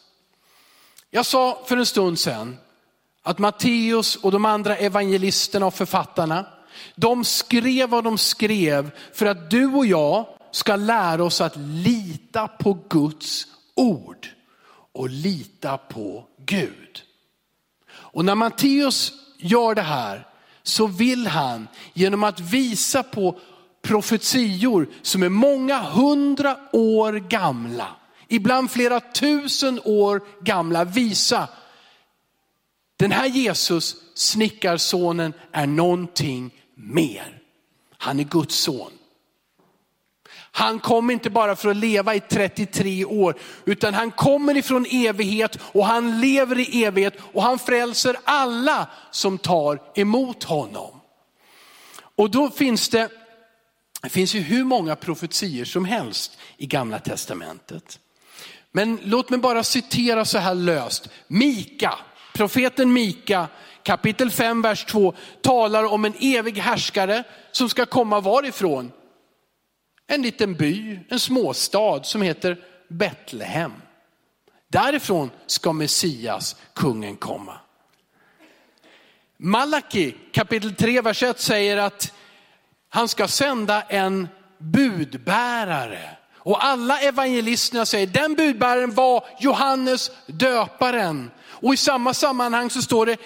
Jag 1.14 1.26
sa 1.26 1.62
för 1.66 1.76
en 1.76 1.86
stund 1.86 2.18
sedan 2.18 2.56
att 3.22 3.38
Matteus 3.38 4.16
och 4.16 4.32
de 4.32 4.44
andra 4.44 4.76
evangelisterna 4.76 5.66
och 5.66 5.74
författarna, 5.74 6.46
de 6.94 7.24
skrev 7.24 7.88
vad 7.88 8.04
de 8.04 8.18
skrev 8.18 8.90
för 9.12 9.26
att 9.26 9.50
du 9.50 9.66
och 9.66 9.86
jag 9.86 10.26
ska 10.50 10.76
lära 10.76 11.24
oss 11.24 11.40
att 11.40 11.56
lita 11.56 12.48
på 12.48 12.78
Guds 12.88 13.46
ord 13.74 14.28
och 14.92 15.10
lita 15.10 15.78
på 15.78 16.24
Gud. 16.38 17.02
Och 17.90 18.24
när 18.24 18.34
Matteus 18.34 19.12
gör 19.38 19.74
det 19.74 19.82
här 19.82 20.26
så 20.62 20.86
vill 20.86 21.26
han 21.26 21.68
genom 21.92 22.24
att 22.24 22.40
visa 22.40 23.02
på 23.02 23.38
profetior 23.82 24.88
som 25.02 25.22
är 25.22 25.28
många 25.28 25.78
hundra 25.78 26.56
år 26.72 27.12
gamla 27.12 27.88
ibland 28.34 28.70
flera 28.70 29.00
tusen 29.00 29.80
år 29.84 30.22
gamla, 30.40 30.84
visa 30.84 31.48
den 32.96 33.12
här 33.12 33.26
Jesus, 33.26 33.96
snickarsonen, 34.14 35.32
är 35.52 35.66
någonting 35.66 36.54
mer. 36.74 37.38
Han 37.98 38.20
är 38.20 38.24
Guds 38.24 38.54
son. 38.54 38.92
Han 40.54 40.80
kom 40.80 41.10
inte 41.10 41.30
bara 41.30 41.56
för 41.56 41.68
att 41.68 41.76
leva 41.76 42.14
i 42.14 42.20
33 42.20 43.04
år, 43.04 43.38
utan 43.64 43.94
han 43.94 44.10
kommer 44.10 44.56
ifrån 44.56 44.86
evighet 44.90 45.58
och 45.62 45.86
han 45.86 46.20
lever 46.20 46.58
i 46.58 46.84
evighet 46.84 47.14
och 47.32 47.42
han 47.42 47.58
frälser 47.58 48.16
alla 48.24 48.90
som 49.10 49.38
tar 49.38 49.82
emot 49.94 50.44
honom. 50.44 51.00
Och 52.16 52.30
då 52.30 52.50
finns 52.50 52.88
det, 52.88 53.08
det 54.02 54.08
finns 54.08 54.34
ju 54.34 54.40
hur 54.40 54.64
många 54.64 54.96
profetier 54.96 55.64
som 55.64 55.84
helst 55.84 56.38
i 56.56 56.66
gamla 56.66 56.98
testamentet. 56.98 57.98
Men 58.72 58.98
låt 59.02 59.30
mig 59.30 59.38
bara 59.38 59.64
citera 59.64 60.24
så 60.24 60.38
här 60.38 60.54
löst. 60.54 61.08
Mika, 61.26 61.98
profeten 62.32 62.92
Mika, 62.92 63.48
kapitel 63.82 64.30
5, 64.30 64.62
vers 64.62 64.84
2, 64.84 65.14
talar 65.40 65.84
om 65.84 66.04
en 66.04 66.14
evig 66.20 66.58
härskare 66.58 67.24
som 67.52 67.68
ska 67.68 67.86
komma 67.86 68.20
varifrån? 68.20 68.92
En 70.06 70.22
liten 70.22 70.54
by, 70.54 71.00
en 71.08 71.20
småstad 71.20 72.04
som 72.04 72.22
heter 72.22 72.58
Betlehem. 72.88 73.72
Därifrån 74.68 75.30
ska 75.46 75.72
Messias, 75.72 76.56
kungen, 76.74 77.16
komma. 77.16 77.60
Malaki 79.36 80.14
kapitel 80.32 80.74
3, 80.74 81.00
vers 81.00 81.22
1 81.22 81.40
säger 81.40 81.76
att 81.76 82.12
han 82.88 83.08
ska 83.08 83.28
sända 83.28 83.82
en 83.82 84.28
budbärare 84.58 86.16
och 86.44 86.64
alla 86.64 87.00
evangelisterna 87.00 87.86
säger, 87.86 88.06
den 88.06 88.34
budbäraren 88.34 88.94
var 88.94 89.24
Johannes 89.40 90.10
döparen. 90.26 91.30
Och 91.40 91.74
i 91.74 91.76
samma 91.76 92.14
sammanhang 92.14 92.70
så 92.70 92.82
står 92.82 93.06
det, 93.06 93.16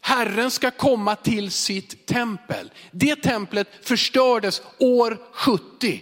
Herren 0.00 0.50
ska 0.50 0.70
komma 0.70 1.16
till 1.16 1.50
sitt 1.50 2.06
tempel. 2.06 2.70
Det 2.90 3.16
templet 3.16 3.68
förstördes 3.82 4.62
år 4.78 5.18
70. 5.32 6.00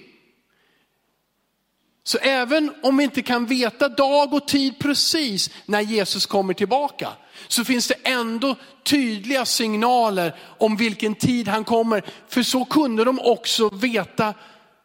Så 2.04 2.18
även 2.18 2.72
om 2.82 2.96
vi 2.96 3.04
inte 3.04 3.22
kan 3.22 3.46
veta 3.46 3.88
dag 3.88 4.34
och 4.34 4.48
tid 4.48 4.78
precis 4.78 5.50
när 5.66 5.80
Jesus 5.80 6.26
kommer 6.26 6.54
tillbaka, 6.54 7.08
så 7.48 7.64
finns 7.64 7.88
det 7.88 7.94
ändå 7.94 8.56
tydliga 8.84 9.44
signaler 9.44 10.36
om 10.58 10.76
vilken 10.76 11.14
tid 11.14 11.48
han 11.48 11.64
kommer. 11.64 12.02
För 12.28 12.42
så 12.42 12.64
kunde 12.64 13.04
de 13.04 13.20
också 13.20 13.68
veta 13.68 14.34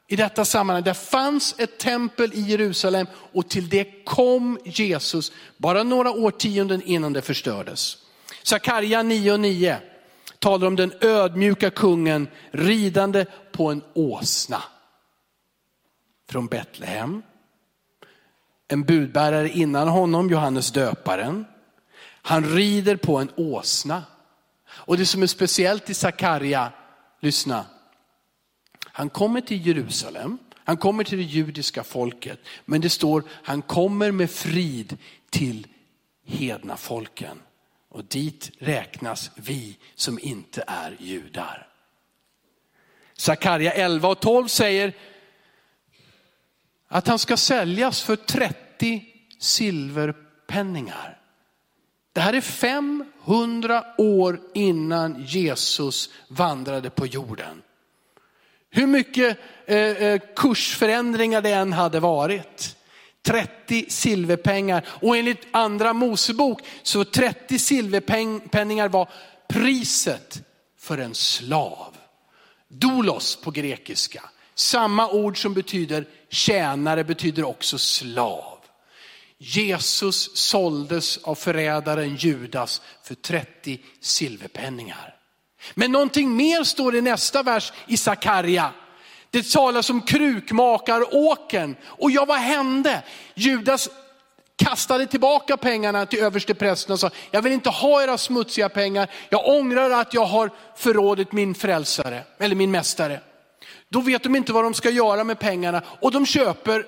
i 0.08 0.16
detta 0.16 0.46
sammanhang. 0.46 0.84
Det 0.84 0.94
fanns 0.94 1.56
ett 1.58 1.78
tempel 1.78 2.34
i 2.34 2.42
Jerusalem 2.42 3.08
och 3.34 3.50
till 3.50 3.70
det 3.70 4.06
kom 4.06 4.60
Jesus 4.66 5.32
bara 5.58 5.84
några 5.84 6.12
årtionden 6.12 6.82
innan 6.82 7.14
det 7.14 7.22
förstördes. 7.22 7.98
Sakarja 8.44 9.04
9.9 9.04 9.78
talar 10.40 10.68
om 10.68 10.76
den 10.76 10.94
ödmjuka 11.02 11.70
kungen 11.70 12.28
ridande 12.52 13.26
på 13.52 13.72
en 13.72 13.82
åsna 13.94 14.64
från 16.30 16.48
Betlehem. 16.48 17.24
En 18.68 18.84
budbärare 18.84 19.50
innan 19.50 19.88
honom, 19.88 20.30
Johannes 20.30 20.72
döparen. 20.72 21.46
Han 22.22 22.46
rider 22.46 22.96
på 22.96 23.18
en 23.18 23.30
åsna. 23.36 24.04
Och 24.70 24.98
det 24.98 25.06
som 25.06 25.24
är 25.24 25.28
speciellt 25.28 25.90
i 25.90 25.94
Sakarja, 25.94 26.72
lyssna. 27.20 27.66
Han 28.98 29.10
kommer 29.10 29.42
till 29.42 29.68
Jerusalem, 29.68 30.38
han 30.56 30.78
kommer 30.78 31.04
till 31.04 31.18
det 31.18 31.24
judiska 31.24 31.84
folket. 31.84 32.40
Men 32.66 32.82
det 32.82 32.90
står, 32.90 33.24
han 33.30 33.62
kommer 33.62 34.12
med 34.12 34.32
frid 34.32 34.98
till 35.30 35.68
hedna 36.26 36.78
folken. 36.78 37.42
Och 37.90 38.04
dit 38.06 38.52
räknas 38.60 39.32
vi 39.36 39.78
som 39.96 40.20
inte 40.22 40.64
är 40.68 40.98
judar. 41.00 41.68
Sakarja 43.14 43.72
11 43.72 44.08
och 44.10 44.20
12 44.20 44.48
säger, 44.48 44.94
att 46.88 47.08
han 47.08 47.20
ska 47.20 47.38
säljas 47.38 48.02
för 48.02 48.16
30 48.16 49.06
silverpenningar. 49.40 51.20
Det 52.14 52.22
här 52.22 52.34
är 52.34 52.42
500 52.42 53.86
år 53.98 54.42
innan 54.54 55.24
Jesus 55.24 56.10
vandrade 56.28 56.90
på 56.90 57.06
jorden. 57.06 57.62
Hur 58.76 58.88
mycket 58.88 59.38
eh, 59.66 59.78
eh, 59.78 60.22
kursförändringar 60.36 61.42
det 61.42 61.52
än 61.52 61.74
hade 61.74 62.00
varit. 62.00 62.76
30 63.26 63.86
silverpengar 63.90 64.86
och 64.88 65.18
enligt 65.18 65.48
andra 65.52 65.94
Mosebok 65.94 66.62
så 66.84 67.04
30 67.04 67.60
silverpenningar 67.60 68.90
var 68.90 69.10
priset 69.50 70.42
för 70.80 70.98
en 70.98 71.16
slav. 71.16 71.98
Dolos 72.68 73.36
på 73.36 73.52
grekiska. 73.52 74.24
Samma 74.56 75.10
ord 75.10 75.42
som 75.42 75.54
betyder 75.54 76.08
tjänare 76.30 77.04
betyder 77.04 77.44
också 77.44 77.78
slav. 77.78 78.60
Jesus 79.38 80.38
såldes 80.38 81.18
av 81.18 81.36
förrädaren 81.36 82.16
Judas 82.16 82.82
för 83.04 83.16
30 83.16 83.80
silverpenningar. 84.02 85.15
Men 85.74 85.92
någonting 85.92 86.36
mer 86.36 86.64
står 86.64 86.96
i 86.96 87.02
nästa 87.02 87.44
vers 87.44 87.74
i 87.88 87.98
Sakarja. 87.98 88.72
Det 89.30 89.52
talas 89.52 89.90
om 89.90 90.02
krukmakaråkern. 90.02 91.76
Och 91.84 92.12
ja, 92.12 92.26
vad 92.26 92.38
hände? 92.38 93.04
Judas 93.34 93.90
kastade 94.56 95.06
tillbaka 95.06 95.58
pengarna 95.58 96.06
till 96.06 96.20
översteprästen 96.20 96.94
och 96.94 97.00
sa, 97.00 97.10
jag 97.32 97.42
vill 97.42 97.54
inte 97.54 97.70
ha 97.70 98.04
era 98.04 98.18
smutsiga 98.18 98.70
pengar. 98.70 99.10
Jag 99.30 99.48
ångrar 99.48 99.90
att 99.90 100.14
jag 100.14 100.26
har 100.26 100.52
förrådit 100.76 101.32
min 101.32 101.56
frälsare, 101.56 102.24
eller 102.40 102.56
min 102.56 102.72
mästare. 102.72 103.20
Då 103.90 104.02
vet 104.02 104.24
de 104.24 104.36
inte 104.36 104.54
vad 104.54 104.64
de 104.64 104.74
ska 104.74 104.90
göra 104.90 105.24
med 105.24 105.40
pengarna 105.40 105.82
och 106.02 106.12
de 106.12 106.26
köper 106.26 106.86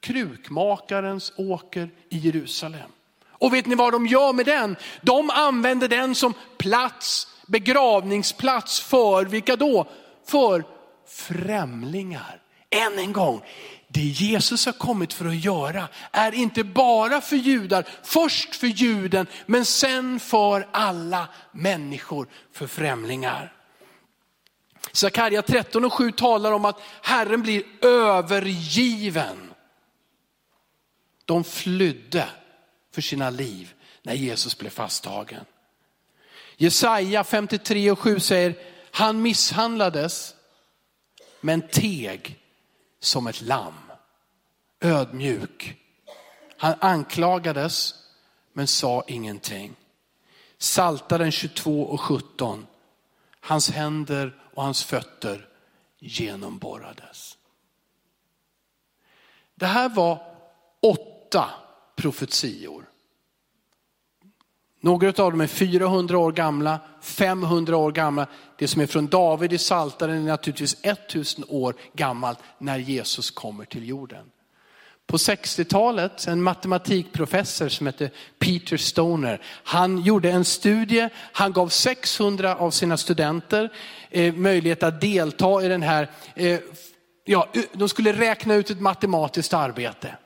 krukmakarens 0.00 1.32
åker 1.36 1.90
i 2.10 2.18
Jerusalem. 2.18 2.90
Och 3.38 3.54
vet 3.54 3.66
ni 3.66 3.74
vad 3.74 3.92
de 3.92 4.06
gör 4.06 4.32
med 4.32 4.46
den? 4.46 4.76
De 5.02 5.30
använder 5.30 5.88
den 5.88 6.14
som 6.14 6.34
plats, 6.58 7.28
begravningsplats 7.46 8.80
för 8.80 9.24
vilka 9.24 9.56
då? 9.56 9.88
För 10.26 10.64
främlingar. 11.08 12.42
Än 12.70 12.98
en 12.98 13.12
gång, 13.12 13.42
det 13.88 14.00
Jesus 14.00 14.66
har 14.66 14.72
kommit 14.72 15.12
för 15.12 15.26
att 15.26 15.44
göra 15.44 15.88
är 16.12 16.34
inte 16.34 16.64
bara 16.64 17.20
för 17.20 17.36
judar, 17.36 17.88
först 18.02 18.56
för 18.56 18.66
juden, 18.66 19.26
men 19.46 19.64
sen 19.64 20.20
för 20.20 20.68
alla 20.72 21.28
människor, 21.52 22.28
för 22.52 22.66
främlingar. 22.66 23.52
Sakarja 24.92 25.42
13 25.42 25.84
och 25.84 25.92
7 25.92 26.12
talar 26.12 26.52
om 26.52 26.64
att 26.64 26.80
Herren 27.02 27.42
blir 27.42 27.62
övergiven. 27.84 29.52
De 31.24 31.44
flydde 31.44 32.28
för 32.94 33.02
sina 33.02 33.30
liv 33.30 33.74
när 34.02 34.14
Jesus 34.14 34.58
blev 34.58 34.70
fasttagen. 34.70 35.44
Jesaja 36.56 37.24
53 37.24 37.90
och 37.90 37.98
7 37.98 38.20
säger, 38.20 38.54
han 38.90 39.22
misshandlades 39.22 40.34
men 41.40 41.68
teg 41.68 42.38
som 43.00 43.26
ett 43.26 43.40
lamm. 43.40 43.74
Ödmjuk. 44.80 45.76
Han 46.56 46.74
anklagades 46.80 47.94
men 48.52 48.66
sa 48.66 49.04
ingenting. 49.06 49.74
Saltaren 50.58 51.32
22 51.32 51.82
och 51.82 52.00
17. 52.00 52.66
Hans 53.40 53.70
händer 53.70 54.42
och 54.54 54.62
hans 54.62 54.84
fötter 54.84 55.48
genomborrades. 55.98 57.38
Det 59.54 59.66
här 59.66 59.88
var 59.88 60.36
åtta 60.82 61.50
profetior. 61.96 62.88
Några 64.80 65.08
av 65.08 65.30
dem 65.30 65.40
är 65.40 65.46
400 65.46 66.18
år 66.18 66.32
gamla, 66.32 66.80
500 67.00 67.76
år 67.76 67.92
gamla. 67.92 68.26
Det 68.58 68.68
som 68.68 68.82
är 68.82 68.86
från 68.86 69.06
David 69.06 69.52
i 69.52 69.58
Saltaren 69.58 70.16
är 70.16 70.28
naturligtvis 70.28 70.76
1000 70.82 71.44
år 71.48 71.74
gammalt 71.92 72.38
när 72.58 72.78
Jesus 72.78 73.30
kommer 73.30 73.64
till 73.64 73.88
jorden. 73.88 74.24
På 75.06 75.16
60-talet, 75.16 76.26
en 76.26 76.42
matematikprofessor 76.42 77.68
som 77.68 77.86
hette 77.86 78.10
Peter 78.38 78.76
Stoner, 78.76 79.42
han 79.64 79.98
gjorde 79.98 80.30
en 80.30 80.44
studie, 80.44 81.08
han 81.14 81.52
gav 81.52 81.68
600 81.68 82.56
av 82.56 82.70
sina 82.70 82.96
studenter 82.96 83.72
eh, 84.10 84.34
möjlighet 84.34 84.82
att 84.82 85.00
delta 85.00 85.64
i 85.64 85.68
den 85.68 85.82
här, 85.82 86.10
eh, 86.34 86.60
ja, 87.24 87.48
de 87.72 87.88
skulle 87.88 88.12
räkna 88.12 88.54
ut 88.54 88.70
ett 88.70 88.80
matematiskt 88.80 89.54
arbete. 89.54 90.16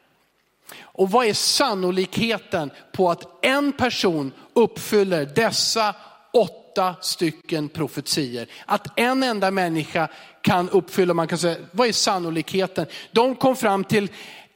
Och 0.79 1.11
vad 1.11 1.27
är 1.27 1.35
sannolikheten 1.35 2.71
på 2.93 3.11
att 3.11 3.45
en 3.45 3.73
person 3.73 4.33
uppfyller 4.55 5.27
dessa 5.35 5.95
åtta 6.33 6.95
stycken 7.01 7.69
profetier? 7.69 8.47
Att 8.67 8.99
en 8.99 9.23
enda 9.23 9.51
människa 9.51 10.09
kan 10.43 10.71
uppfylla, 10.71 11.15
man 11.15 11.29
kan 11.29 11.39
säga, 11.39 11.57
vad 11.73 11.89
är 11.89 11.93
sannolikheten? 11.93 12.87
De 13.13 13.37
kom 13.37 13.57
fram 13.57 13.85
till 13.85 14.09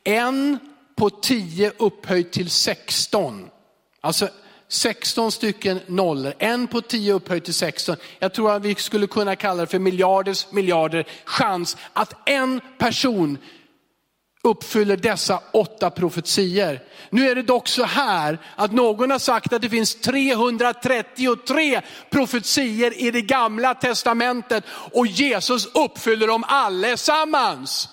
en 0.05 0.59
på 0.97 1.11
tio 1.11 1.73
upphöjt 1.79 2.33
till 2.33 2.51
16. 2.51 3.51
Alltså 4.01 4.29
16 4.69 5.33
stycken 5.33 5.81
nollor, 5.87 6.35
en 6.39 6.67
på 6.67 6.81
10 6.81 7.13
upphöjt 7.13 7.45
till 7.45 7.55
16. 7.55 7.97
Jag 8.19 8.35
tror 8.35 8.53
att 8.53 8.63
vi 8.63 8.75
skulle 8.75 9.07
kunna 9.07 9.37
kalla 9.37 9.61
det 9.61 9.67
för 9.67 9.79
miljarders 9.79 10.53
miljarder 10.53 11.07
chans 11.25 11.77
att 11.93 12.29
en 12.29 12.61
person 12.79 13.39
uppfyller 14.45 14.97
dessa 14.97 15.41
åtta 15.53 15.91
profetier. 15.91 16.83
Nu 17.11 17.31
är 17.31 17.35
det 17.35 17.43
dock 17.43 17.69
så 17.69 17.85
här 17.85 18.39
att 18.57 18.73
någon 18.73 19.11
har 19.11 19.19
sagt 19.19 19.53
att 19.53 19.63
det 19.63 19.69
finns 19.69 19.95
333 19.95 21.81
profetier 22.11 23.01
i 23.01 23.11
det 23.11 23.23
gamla 23.23 23.75
testamentet 23.75 24.65
och 24.93 25.07
Jesus 25.07 25.67
uppfyller 25.67 26.27
dem 26.27 26.45
allesammans. 26.49 27.89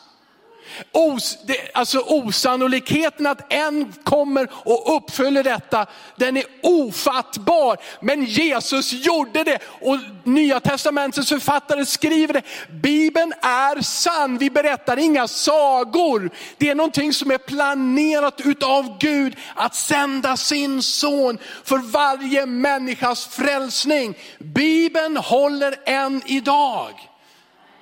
Os, 0.92 1.38
det, 1.48 1.72
alltså 1.74 2.00
osannolikheten 2.00 3.28
att 3.28 3.54
en 3.54 3.94
kommer 4.04 4.48
och 4.54 4.96
uppfyller 4.96 5.44
detta, 5.44 5.86
den 6.16 6.38
är 6.38 6.44
ofattbar. 6.64 7.78
Men 8.02 8.26
Jesus 8.26 8.94
gjorde 8.94 9.44
det 9.44 9.60
och 9.82 9.98
nya 10.24 10.60
testamentets 10.60 11.30
författare 11.30 11.86
skriver 11.86 12.34
det. 12.34 12.42
Bibeln 12.72 13.34
är 13.42 13.82
sann, 13.82 14.38
vi 14.38 14.50
berättar 14.50 15.00
inga 15.00 15.28
sagor. 15.28 16.30
Det 16.58 16.70
är 16.70 16.76
någonting 16.76 17.14
som 17.14 17.32
är 17.32 17.38
planerat 17.38 18.42
utav 18.44 18.98
Gud 19.00 19.36
att 19.56 19.76
sända 19.76 20.38
sin 20.38 20.82
son 20.82 21.38
för 21.64 21.78
varje 21.78 22.46
människas 22.46 23.28
frälsning. 23.28 24.18
Bibeln 24.40 25.18
håller 25.18 25.76
än 25.86 26.22
idag. 26.26 27.11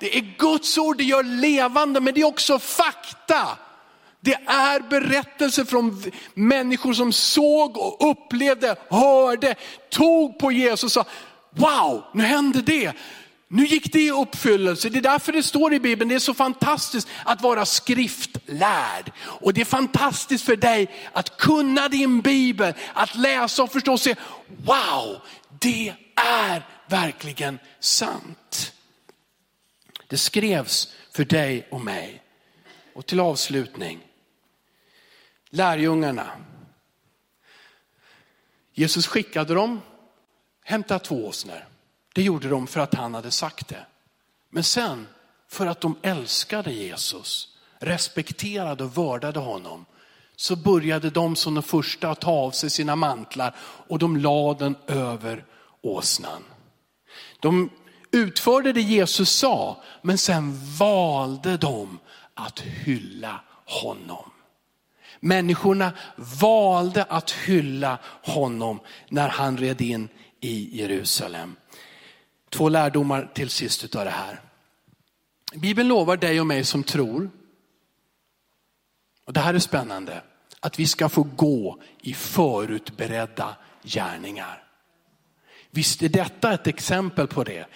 Det 0.00 0.18
är 0.18 0.34
Guds 0.38 0.78
ord, 0.78 0.96
det 0.96 1.04
gör 1.04 1.22
levande, 1.22 2.00
men 2.00 2.14
det 2.14 2.20
är 2.20 2.24
också 2.26 2.58
fakta. 2.58 3.58
Det 4.20 4.34
är 4.46 4.80
berättelser 4.80 5.64
från 5.64 6.02
människor 6.34 6.92
som 6.92 7.12
såg 7.12 7.76
och 7.76 8.10
upplevde, 8.10 8.76
hörde, 8.90 9.54
tog 9.90 10.38
på 10.38 10.52
Jesus 10.52 10.84
och 10.84 10.92
sa, 10.92 11.04
wow, 11.50 12.04
nu 12.14 12.24
hände 12.24 12.62
det. 12.62 12.92
Nu 13.48 13.66
gick 13.66 13.92
det 13.92 14.00
i 14.00 14.10
uppfyllelse. 14.10 14.88
Det 14.88 14.98
är 14.98 15.02
därför 15.02 15.32
det 15.32 15.42
står 15.42 15.74
i 15.74 15.80
Bibeln, 15.80 16.08
det 16.08 16.14
är 16.14 16.18
så 16.18 16.34
fantastiskt 16.34 17.08
att 17.24 17.42
vara 17.42 17.66
skriftlärd. 17.66 19.12
Och 19.22 19.54
det 19.54 19.60
är 19.60 19.64
fantastiskt 19.64 20.44
för 20.44 20.56
dig 20.56 21.10
att 21.12 21.36
kunna 21.36 21.88
din 21.88 22.20
Bibel, 22.20 22.74
att 22.94 23.14
läsa 23.14 23.62
och 23.62 23.72
förstå 23.72 23.92
och 23.92 24.00
se, 24.00 24.14
wow, 24.64 25.16
det 25.58 25.94
är 26.16 26.66
verkligen 26.88 27.58
sant. 27.80 28.72
Det 30.10 30.18
skrevs 30.18 30.94
för 31.10 31.24
dig 31.24 31.68
och 31.70 31.80
mig. 31.80 32.22
Och 32.94 33.06
till 33.06 33.20
avslutning, 33.20 34.00
lärjungarna. 35.50 36.30
Jesus 38.72 39.06
skickade 39.06 39.54
dem, 39.54 39.80
hämta 40.64 40.98
två 40.98 41.26
åsnor. 41.26 41.68
Det 42.14 42.22
gjorde 42.22 42.48
de 42.48 42.66
för 42.66 42.80
att 42.80 42.94
han 42.94 43.14
hade 43.14 43.30
sagt 43.30 43.68
det. 43.68 43.86
Men 44.50 44.64
sen, 44.64 45.06
för 45.48 45.66
att 45.66 45.80
de 45.80 45.96
älskade 46.02 46.72
Jesus, 46.72 47.56
respekterade 47.78 48.84
och 48.84 48.98
vördade 48.98 49.38
honom, 49.38 49.86
så 50.36 50.56
började 50.56 51.10
de 51.10 51.36
som 51.36 51.54
de 51.54 51.62
första 51.62 52.10
att 52.10 52.20
ta 52.20 52.30
av 52.30 52.50
sig 52.50 52.70
sina 52.70 52.96
mantlar 52.96 53.56
och 53.60 53.98
de 53.98 54.16
lade 54.16 54.64
den 54.64 54.76
över 54.86 55.44
åsnan. 55.80 56.44
De 57.40 57.70
utförde 58.10 58.72
det 58.72 58.80
Jesus 58.80 59.30
sa, 59.30 59.82
men 60.02 60.18
sen 60.18 60.76
valde 60.78 61.56
de 61.56 61.98
att 62.34 62.60
hylla 62.60 63.40
honom. 63.64 64.30
Människorna 65.20 65.92
valde 66.40 67.04
att 67.04 67.30
hylla 67.30 67.98
honom 68.22 68.80
när 69.08 69.28
han 69.28 69.58
red 69.58 69.80
in 69.80 70.08
i 70.40 70.80
Jerusalem. 70.80 71.56
Två 72.50 72.68
lärdomar 72.68 73.30
till 73.34 73.50
sist 73.50 73.96
av 73.96 74.04
det 74.04 74.10
här. 74.10 74.40
Bibeln 75.54 75.88
lovar 75.88 76.16
dig 76.16 76.40
och 76.40 76.46
mig 76.46 76.64
som 76.64 76.84
tror, 76.84 77.30
och 79.24 79.32
det 79.32 79.40
här 79.40 79.54
är 79.54 79.58
spännande, 79.58 80.22
att 80.60 80.78
vi 80.78 80.86
ska 80.86 81.08
få 81.08 81.22
gå 81.22 81.82
i 82.02 82.14
förutberedda 82.14 83.56
gärningar. 83.82 84.64
Visst 85.70 86.02
är 86.02 86.08
detta 86.08 86.52
ett 86.52 86.66
exempel 86.66 87.26
på 87.26 87.44
det. 87.44 87.66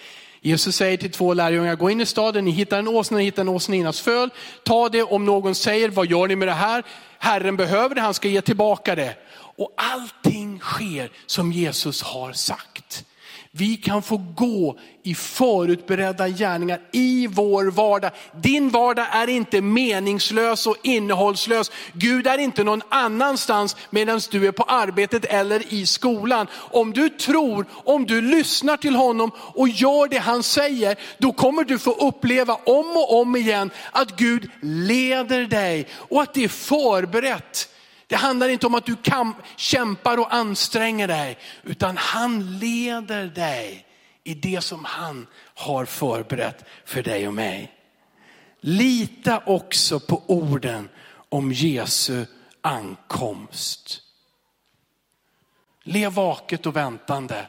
Jesus 0.45 0.75
säger 0.75 0.97
till 0.97 1.11
två 1.11 1.33
lärjungar, 1.33 1.75
gå 1.75 1.89
in 1.89 2.01
i 2.01 2.05
staden, 2.05 2.45
ni 2.45 2.51
hittar 2.51 2.79
en 2.79 2.87
åsna, 2.87 3.17
ni 3.17 3.23
hittar 3.23 3.41
en 3.41 3.49
åsninas 3.49 4.01
föl. 4.01 4.29
Ta 4.63 4.89
det 4.89 5.03
om 5.03 5.25
någon 5.25 5.55
säger, 5.55 5.89
vad 5.89 6.07
gör 6.07 6.27
ni 6.27 6.35
med 6.35 6.47
det 6.47 6.53
här? 6.53 6.83
Herren 7.19 7.57
behöver 7.57 7.95
det, 7.95 8.01
han 8.01 8.13
ska 8.13 8.27
ge 8.27 8.41
tillbaka 8.41 8.95
det. 8.95 9.15
Och 9.35 9.73
allting 9.75 10.59
sker 10.59 11.11
som 11.25 11.51
Jesus 11.51 12.01
har 12.01 12.33
sagt. 12.33 13.05
Vi 13.57 13.75
kan 13.77 14.01
få 14.01 14.17
gå 14.35 14.77
i 15.03 15.15
förutberedda 15.15 16.27
gärningar 16.27 16.81
i 16.91 17.27
vår 17.27 17.65
vardag. 17.65 18.11
Din 18.41 18.69
vardag 18.69 19.07
är 19.11 19.29
inte 19.29 19.61
meningslös 19.61 20.67
och 20.67 20.75
innehållslös. 20.83 21.71
Gud 21.93 22.27
är 22.27 22.37
inte 22.37 22.63
någon 22.63 22.81
annanstans 22.89 23.75
medan 23.89 24.21
du 24.31 24.47
är 24.47 24.51
på 24.51 24.63
arbetet 24.63 25.25
eller 25.25 25.73
i 25.73 25.85
skolan. 25.85 26.47
Om 26.53 26.93
du 26.93 27.09
tror, 27.09 27.65
om 27.71 28.05
du 28.05 28.21
lyssnar 28.21 28.77
till 28.77 28.95
honom 28.95 29.31
och 29.37 29.69
gör 29.69 30.07
det 30.07 30.17
han 30.17 30.43
säger, 30.43 30.95
då 31.17 31.31
kommer 31.31 31.63
du 31.63 31.79
få 31.79 31.91
uppleva 31.91 32.53
om 32.53 32.97
och 32.97 33.19
om 33.19 33.35
igen 33.35 33.69
att 33.91 34.17
Gud 34.17 34.49
leder 34.61 35.45
dig 35.45 35.87
och 35.93 36.21
att 36.21 36.33
det 36.33 36.43
är 36.43 36.47
förberett 36.47 37.69
det 38.07 38.15
handlar 38.15 38.49
inte 38.49 38.67
om 38.67 38.75
att 38.75 38.85
du 38.85 38.95
kämpar 39.55 40.17
och 40.17 40.33
anstränger 40.33 41.07
dig, 41.07 41.37
utan 41.63 41.97
han 41.97 42.59
leder 42.59 43.25
dig 43.25 43.85
i 44.23 44.33
det 44.33 44.61
som 44.61 44.85
han 44.85 45.27
har 45.55 45.85
förberett 45.85 46.65
för 46.85 47.03
dig 47.03 47.27
och 47.27 47.33
mig. 47.33 47.71
Lita 48.59 49.43
också 49.45 49.99
på 49.99 50.23
orden 50.27 50.89
om 51.29 51.51
Jesu 51.51 52.25
ankomst. 52.61 54.01
Lev 55.83 56.11
vaket 56.11 56.65
och 56.65 56.75
väntande 56.75 57.47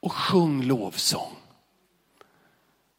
och 0.00 0.12
sjung 0.12 0.62
lovsång. 0.62 1.35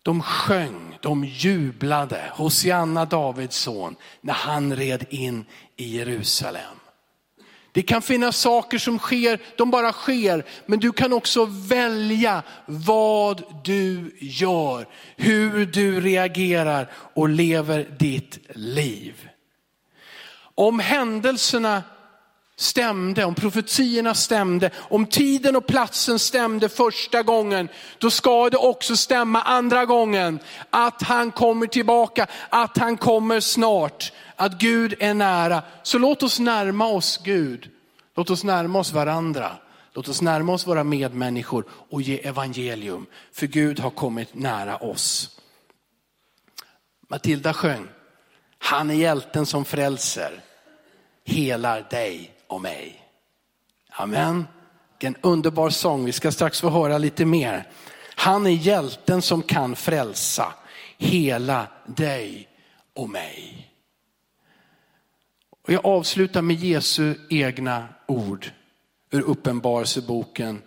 De 0.07 0.21
sjöng, 0.21 0.97
de 1.01 1.25
jublade, 1.25 2.31
Hosianna 2.33 3.05
Davids 3.05 3.57
son, 3.57 3.95
när 4.21 4.33
han 4.33 4.75
red 4.75 5.05
in 5.09 5.45
i 5.75 5.97
Jerusalem. 5.97 6.75
Det 7.71 7.81
kan 7.81 8.01
finnas 8.01 8.37
saker 8.37 8.77
som 8.77 8.99
sker, 8.99 9.39
de 9.57 9.71
bara 9.71 9.91
sker, 9.91 10.45
men 10.65 10.79
du 10.79 10.91
kan 10.91 11.13
också 11.13 11.45
välja 11.45 12.43
vad 12.65 13.43
du 13.63 14.15
gör, 14.19 14.87
hur 15.15 15.65
du 15.65 16.01
reagerar 16.01 16.91
och 16.93 17.29
lever 17.29 17.95
ditt 17.99 18.39
liv. 18.55 19.29
Om 20.55 20.79
händelserna 20.79 21.83
stämde, 22.59 23.25
om 23.25 23.35
profetierna 23.35 24.13
stämde, 24.13 24.71
om 24.77 25.05
tiden 25.05 25.55
och 25.55 25.67
platsen 25.67 26.19
stämde 26.19 26.69
första 26.69 27.23
gången, 27.23 27.69
då 27.97 28.11
ska 28.11 28.49
det 28.49 28.57
också 28.57 28.97
stämma 28.97 29.41
andra 29.41 29.85
gången. 29.85 30.39
Att 30.69 31.01
han 31.01 31.31
kommer 31.31 31.67
tillbaka, 31.67 32.27
att 32.49 32.77
han 32.77 32.97
kommer 32.97 33.39
snart, 33.39 34.11
att 34.35 34.59
Gud 34.59 34.95
är 34.99 35.13
nära. 35.13 35.63
Så 35.83 35.97
låt 35.97 36.23
oss 36.23 36.39
närma 36.39 36.87
oss 36.87 37.19
Gud. 37.23 37.69
Låt 38.15 38.29
oss 38.29 38.43
närma 38.43 38.79
oss 38.79 38.91
varandra. 38.91 39.51
Låt 39.93 40.07
oss 40.07 40.21
närma 40.21 40.53
oss 40.53 40.67
våra 40.67 40.83
medmänniskor 40.83 41.65
och 41.89 42.01
ge 42.01 42.27
evangelium. 42.27 43.05
För 43.33 43.47
Gud 43.47 43.79
har 43.79 43.89
kommit 43.89 44.35
nära 44.35 44.77
oss. 44.77 45.39
Matilda 47.09 47.53
sjöng, 47.53 47.87
han 48.57 48.89
är 48.89 48.95
hjälten 48.95 49.45
som 49.45 49.65
frälser, 49.65 50.41
helar 51.25 51.87
dig 51.89 52.36
och 52.47 52.61
mig. 52.61 53.01
Amen. 53.89 54.47
Vilken 54.91 55.15
underbar 55.21 55.69
sång, 55.69 56.05
vi 56.05 56.11
ska 56.11 56.31
strax 56.31 56.61
få 56.61 56.69
höra 56.69 56.97
lite 56.97 57.25
mer. 57.25 57.67
Han 58.15 58.47
är 58.47 58.51
hjälten 58.51 59.21
som 59.21 59.41
kan 59.41 59.75
frälsa, 59.75 60.53
hela 60.97 61.67
dig 61.85 62.47
och 62.93 63.09
mig. 63.09 63.71
Och 65.63 65.73
jag 65.73 65.85
avslutar 65.85 66.41
med 66.41 66.55
Jesu 66.55 67.15
egna 67.29 67.87
ord 68.05 68.51
ur 69.11 69.21
Uppenbarelseboken 69.21 70.61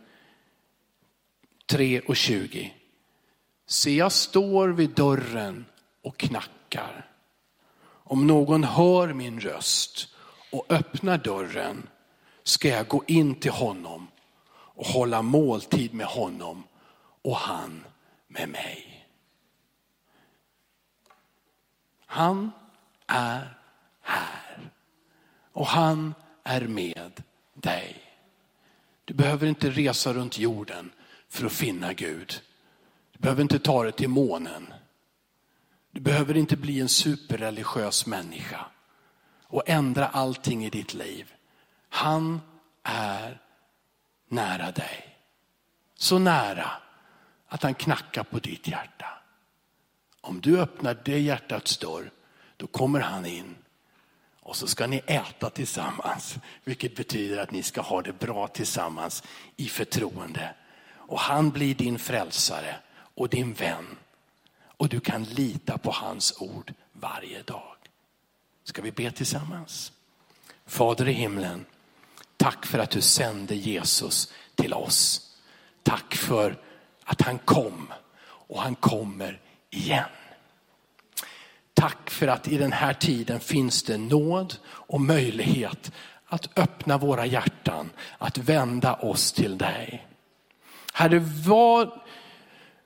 3 1.66 2.00
och 2.00 2.16
20. 2.16 2.74
Se, 3.66 3.96
jag 3.96 4.12
står 4.12 4.68
vid 4.68 4.90
dörren 4.90 5.64
och 6.02 6.16
knackar. 6.16 7.10
Om 7.82 8.26
någon 8.26 8.64
hör 8.64 9.12
min 9.12 9.40
röst 9.40 10.08
och 10.50 10.66
öppnar 10.72 11.18
dörren 11.18 11.88
ska 12.42 12.68
jag 12.68 12.88
gå 12.88 13.04
in 13.06 13.34
till 13.34 13.50
honom 13.50 14.08
och 14.52 14.86
hålla 14.86 15.22
måltid 15.22 15.94
med 15.94 16.06
honom 16.06 16.64
och 17.22 17.36
han 17.36 17.84
med 18.28 18.48
mig. 18.48 19.06
Han 22.06 22.50
är 23.06 23.58
här 24.00 24.70
och 25.52 25.66
han 25.66 26.14
är 26.42 26.60
med 26.60 27.22
dig. 27.54 27.96
Du 29.04 29.14
behöver 29.14 29.46
inte 29.46 29.70
resa 29.70 30.12
runt 30.12 30.38
jorden 30.38 30.92
för 31.28 31.46
att 31.46 31.52
finna 31.52 31.92
Gud. 31.92 32.40
Du 33.12 33.18
behöver 33.18 33.42
inte 33.42 33.58
ta 33.58 33.82
dig 33.82 33.92
till 33.92 34.08
månen. 34.08 34.72
Du 35.90 36.00
behöver 36.00 36.36
inte 36.36 36.56
bli 36.56 36.80
en 36.80 36.88
superreligiös 36.88 38.06
människa 38.06 38.66
och 39.50 39.62
ändra 39.66 40.06
allting 40.06 40.64
i 40.64 40.70
ditt 40.70 40.94
liv. 40.94 41.32
Han 41.88 42.40
är 42.82 43.40
nära 44.28 44.70
dig. 44.70 45.16
Så 45.94 46.18
nära 46.18 46.70
att 47.48 47.62
han 47.62 47.74
knackar 47.74 48.22
på 48.22 48.38
ditt 48.38 48.68
hjärta. 48.68 49.06
Om 50.20 50.40
du 50.40 50.60
öppnar 50.60 50.98
det 51.04 51.18
hjärtats 51.18 51.78
dörr, 51.78 52.10
då 52.56 52.66
kommer 52.66 53.00
han 53.00 53.26
in 53.26 53.54
och 54.50 54.56
så 54.56 54.66
ska 54.66 54.86
ni 54.86 55.02
äta 55.06 55.50
tillsammans, 55.50 56.38
vilket 56.64 56.96
betyder 56.96 57.38
att 57.38 57.50
ni 57.50 57.62
ska 57.62 57.80
ha 57.80 58.02
det 58.02 58.12
bra 58.12 58.48
tillsammans 58.48 59.22
i 59.56 59.68
förtroende. 59.68 60.54
Och 60.94 61.20
han 61.20 61.50
blir 61.50 61.74
din 61.74 61.98
frälsare 61.98 62.76
och 62.92 63.28
din 63.28 63.52
vän. 63.52 63.96
Och 64.62 64.88
du 64.88 65.00
kan 65.00 65.24
lita 65.24 65.78
på 65.78 65.90
hans 65.90 66.40
ord 66.40 66.72
varje 66.92 67.42
dag. 67.42 67.69
Ska 68.64 68.82
vi 68.82 68.92
be 68.92 69.10
tillsammans? 69.10 69.92
Fader 70.66 71.08
i 71.08 71.12
himlen, 71.12 71.64
tack 72.36 72.66
för 72.66 72.78
att 72.78 72.90
du 72.90 73.00
sände 73.00 73.54
Jesus 73.54 74.32
till 74.54 74.74
oss. 74.74 75.30
Tack 75.82 76.14
för 76.14 76.56
att 77.04 77.22
han 77.22 77.38
kom 77.38 77.92
och 78.22 78.62
han 78.62 78.74
kommer 78.74 79.40
igen. 79.70 80.04
Tack 81.74 82.10
för 82.10 82.28
att 82.28 82.48
i 82.48 82.56
den 82.56 82.72
här 82.72 82.94
tiden 82.94 83.40
finns 83.40 83.82
det 83.82 83.98
nåd 83.98 84.56
och 84.66 85.00
möjlighet 85.00 85.92
att 86.26 86.58
öppna 86.58 86.98
våra 86.98 87.26
hjärtan, 87.26 87.90
att 88.18 88.38
vända 88.38 88.94
oss 88.94 89.32
till 89.32 89.58
dig. 89.58 90.06
Herre, 90.92 91.18
vad, 91.46 92.00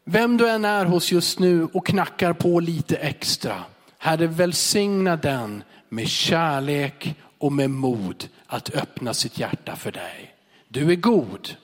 Vem 0.04 0.36
du 0.36 0.48
än 0.48 0.64
är 0.64 0.84
hos 0.84 1.12
just 1.12 1.38
nu 1.38 1.64
och 1.64 1.86
knackar 1.86 2.32
på 2.32 2.60
lite 2.60 2.96
extra. 2.96 3.64
Herre 4.04 4.26
välsigna 4.26 5.16
den 5.16 5.62
med 5.88 6.08
kärlek 6.08 7.14
och 7.38 7.52
med 7.52 7.70
mod 7.70 8.28
att 8.46 8.74
öppna 8.74 9.14
sitt 9.14 9.38
hjärta 9.38 9.76
för 9.76 9.92
dig. 9.92 10.34
Du 10.68 10.90
är 10.90 10.96
god 10.96 11.56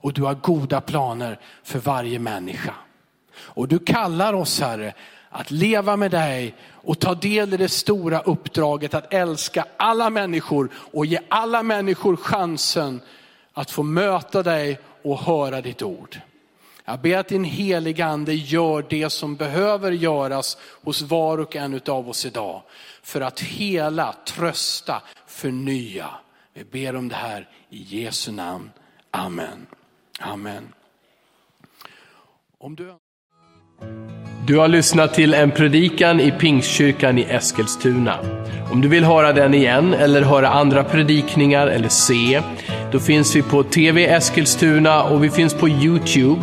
och 0.00 0.12
du 0.12 0.22
har 0.22 0.34
goda 0.34 0.80
planer 0.80 1.38
för 1.62 1.78
varje 1.78 2.18
människa. 2.18 2.74
Och 3.36 3.68
du 3.68 3.78
kallar 3.78 4.32
oss 4.32 4.60
Herre 4.60 4.94
att 5.30 5.50
leva 5.50 5.96
med 5.96 6.10
dig 6.10 6.54
och 6.72 6.98
ta 6.98 7.14
del 7.14 7.54
i 7.54 7.56
det 7.56 7.68
stora 7.68 8.20
uppdraget 8.20 8.94
att 8.94 9.14
älska 9.14 9.66
alla 9.76 10.10
människor 10.10 10.70
och 10.74 11.06
ge 11.06 11.18
alla 11.28 11.62
människor 11.62 12.16
chansen 12.16 13.00
att 13.52 13.70
få 13.70 13.82
möta 13.82 14.42
dig 14.42 14.78
och 15.02 15.18
höra 15.18 15.60
ditt 15.60 15.82
ord. 15.82 16.20
Jag 16.88 17.00
ber 17.00 17.16
att 17.16 17.28
din 17.28 17.44
heliga 17.44 18.06
ande 18.06 18.34
gör 18.34 18.84
det 18.88 19.10
som 19.10 19.36
behöver 19.36 19.92
göras 19.92 20.56
hos 20.84 21.02
var 21.02 21.38
och 21.38 21.56
en 21.56 21.80
av 21.88 22.08
oss 22.08 22.26
idag. 22.26 22.62
För 23.02 23.20
att 23.20 23.40
hela, 23.40 24.14
trösta, 24.26 25.02
förnya. 25.26 26.06
Vi 26.54 26.64
ber 26.64 26.96
om 26.96 27.08
det 27.08 27.14
här 27.14 27.48
i 27.70 27.82
Jesu 27.82 28.32
namn. 28.32 28.70
Amen. 29.10 29.66
Amen. 30.20 30.68
Om 32.58 32.74
du... 32.76 32.94
Du 34.46 34.58
har 34.58 34.68
lyssnat 34.68 35.14
till 35.14 35.34
en 35.34 35.50
predikan 35.50 36.20
i 36.20 36.30
Pingstkyrkan 36.30 37.18
i 37.18 37.22
Eskilstuna. 37.22 38.18
Om 38.72 38.80
du 38.80 38.88
vill 38.88 39.04
höra 39.04 39.32
den 39.32 39.54
igen 39.54 39.94
eller 39.94 40.22
höra 40.22 40.48
andra 40.48 40.84
predikningar 40.84 41.66
eller 41.66 41.88
se, 41.88 42.42
då 42.92 43.00
finns 43.00 43.36
vi 43.36 43.42
på 43.42 43.62
TV 43.62 44.06
Eskilstuna 44.06 45.02
och 45.02 45.24
vi 45.24 45.30
finns 45.30 45.54
på 45.54 45.68
Youtube 45.68 46.42